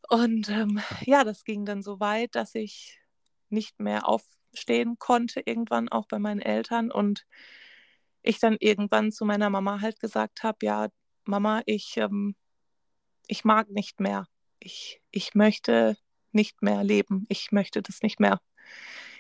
[0.10, 3.00] Und ähm, ja, das ging dann so weit, dass ich
[3.52, 6.92] nicht mehr aufstehen konnte, irgendwann auch bei meinen Eltern.
[6.92, 7.26] Und
[8.22, 10.90] ich dann irgendwann zu meiner Mama halt gesagt habe, ja,
[11.26, 12.36] Mama, ich, ähm,
[13.28, 14.28] ich mag nicht mehr.
[14.60, 15.98] Ich, ich möchte
[16.32, 17.26] nicht mehr leben.
[17.30, 18.40] Ich möchte das nicht mehr.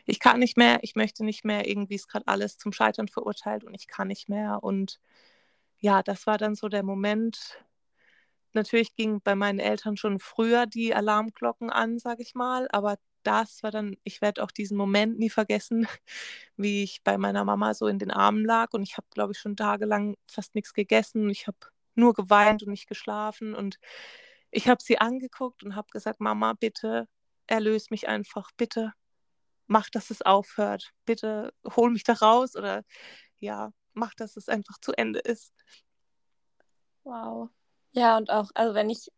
[0.06, 1.68] Ich kann nicht mehr, ich möchte nicht mehr.
[1.68, 4.64] Irgendwie ist gerade alles zum Scheitern verurteilt und ich kann nicht mehr.
[4.64, 5.00] Und
[5.78, 7.64] ja, das war dann so der Moment.
[8.54, 13.64] Natürlich ging bei meinen Eltern schon früher die Alarmglocken an, sage ich mal, aber das
[13.64, 15.88] war dann, ich werde auch diesen Moment nie vergessen,
[16.58, 19.40] wie ich bei meiner Mama so in den Armen lag und ich habe, glaube ich,
[19.40, 21.30] schon tagelang fast nichts gegessen.
[21.30, 21.58] Ich habe
[21.96, 23.80] nur geweint und nicht geschlafen und
[24.52, 27.08] ich habe sie angeguckt und habe gesagt, Mama, bitte
[27.48, 28.94] erlöse mich einfach, bitte
[29.68, 32.84] mach, dass es aufhört, bitte hol mich da raus oder
[33.38, 35.54] ja, mach, dass es einfach zu Ende ist.
[37.04, 37.50] Wow.
[37.92, 39.12] Ja, und auch, also wenn ich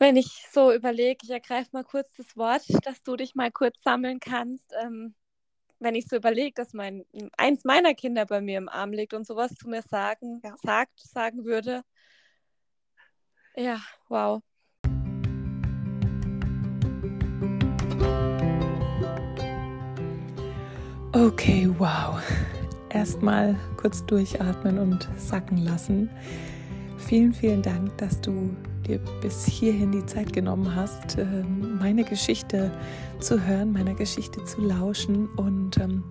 [0.00, 3.82] wenn ich so überlege, ich ergreife mal kurz das Wort, dass du dich mal kurz
[3.82, 4.74] sammeln kannst.
[4.82, 5.14] Ähm,
[5.78, 7.04] wenn ich so überlege, dass mein
[7.36, 10.54] eins meiner Kinder bei mir im Arm liegt und sowas zu mir sagen, ja.
[10.62, 11.82] sagt, sagen würde.
[13.54, 13.78] Ja,
[14.08, 14.42] wow.
[21.12, 22.22] Okay, wow.
[22.88, 26.08] Erstmal kurz durchatmen und sacken lassen.
[26.96, 28.56] Vielen, vielen Dank, dass du
[28.90, 32.70] dir bis hierhin die Zeit genommen hast, ähm, meine Geschichte
[33.20, 35.28] zu hören, meiner Geschichte zu lauschen.
[35.36, 36.02] Und ähm,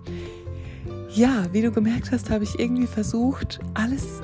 [1.10, 4.22] ja, wie du gemerkt hast, habe ich irgendwie versucht, alles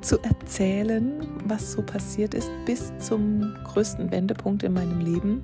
[0.00, 1.12] zu erzählen,
[1.46, 5.42] was so passiert ist, bis zum größten Wendepunkt in meinem Leben.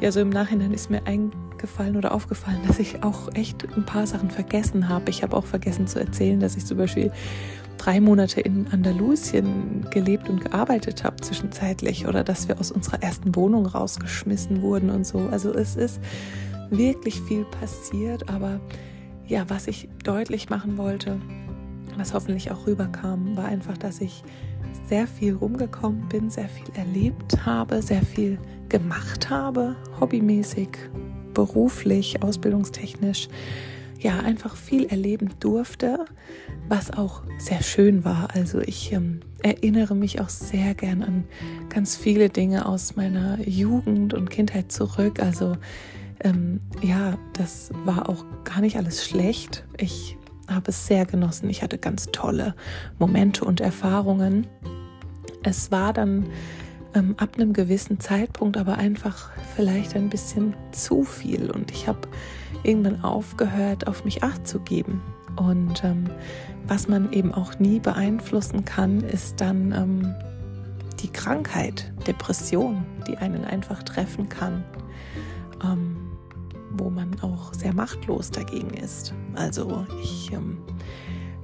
[0.00, 4.06] Ja, so im Nachhinein ist mir eingefallen oder aufgefallen, dass ich auch echt ein paar
[4.06, 5.10] Sachen vergessen habe.
[5.10, 7.12] Ich habe auch vergessen zu erzählen, dass ich zum Beispiel
[7.78, 13.34] drei Monate in Andalusien gelebt und gearbeitet habe zwischenzeitlich oder dass wir aus unserer ersten
[13.34, 15.28] Wohnung rausgeschmissen wurden und so.
[15.30, 16.00] Also es ist
[16.70, 18.60] wirklich viel passiert, aber
[19.26, 21.20] ja, was ich deutlich machen wollte,
[21.96, 24.22] was hoffentlich auch rüberkam, war einfach, dass ich
[24.86, 30.68] sehr viel rumgekommen bin, sehr viel erlebt habe, sehr viel gemacht habe, hobbymäßig,
[31.32, 33.28] beruflich, ausbildungstechnisch
[34.00, 36.04] ja einfach viel erleben durfte,
[36.68, 38.28] was auch sehr schön war.
[38.34, 41.24] Also ich ähm, erinnere mich auch sehr gern an
[41.68, 45.20] ganz viele Dinge aus meiner Jugend und Kindheit zurück.
[45.20, 45.56] Also
[46.20, 49.64] ähm, ja, das war auch gar nicht alles schlecht.
[49.78, 50.16] Ich
[50.48, 51.48] habe es sehr genossen.
[51.50, 52.54] Ich hatte ganz tolle
[52.98, 54.46] Momente und Erfahrungen.
[55.42, 56.26] Es war dann
[56.94, 62.08] ähm, ab einem gewissen Zeitpunkt aber einfach vielleicht ein bisschen zu viel und ich habe
[62.64, 65.02] irgendwann aufgehört, auf mich acht zu geben.
[65.36, 66.04] Und ähm,
[66.66, 70.14] was man eben auch nie beeinflussen kann, ist dann ähm,
[71.00, 74.64] die Krankheit, Depression, die einen einfach treffen kann,
[75.62, 75.96] ähm,
[76.70, 79.14] wo man auch sehr machtlos dagegen ist.
[79.34, 80.58] Also ich, ähm,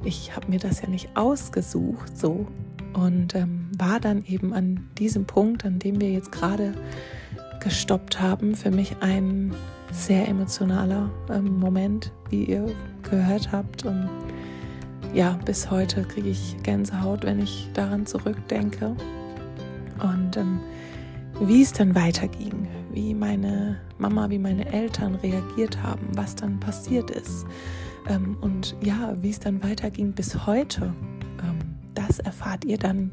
[0.05, 2.47] ich habe mir das ja nicht ausgesucht so
[2.95, 6.75] und ähm, war dann eben an diesem Punkt, an dem wir jetzt gerade
[7.61, 9.53] gestoppt haben, für mich ein
[9.93, 12.67] sehr emotionaler ähm, Moment, wie ihr
[13.09, 13.85] gehört habt.
[13.85, 14.09] Und
[15.15, 18.97] ja, bis heute kriege ich Gänsehaut, wenn ich daran zurückdenke.
[20.03, 20.61] Und ähm,
[21.41, 27.11] wie es dann weiterging, wie meine Mama, wie meine Eltern reagiert haben, was dann passiert
[27.11, 27.47] ist.
[28.09, 30.93] Ähm, und ja, wie es dann weiterging bis heute,
[31.43, 31.59] ähm,
[31.95, 33.11] das erfahrt ihr dann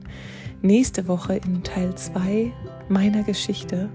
[0.61, 2.51] nächste Woche in Teil 2
[2.89, 3.89] meiner Geschichte.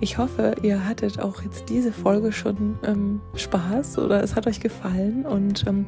[0.00, 4.60] Ich hoffe, ihr hattet auch jetzt diese Folge schon ähm, Spaß oder es hat euch
[4.60, 5.86] gefallen und ähm,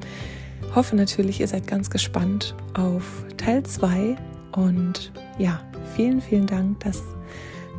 [0.74, 4.16] hoffe natürlich, ihr seid ganz gespannt auf Teil 2.
[4.52, 5.61] Und ja,
[5.94, 7.02] vielen, vielen Dank, dass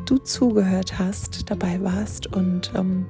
[0.05, 3.05] du zugehört hast, dabei warst und ähm,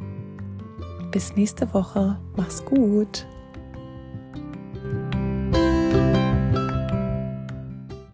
[1.11, 2.17] bis nächste Woche.
[2.37, 3.27] Mach's gut.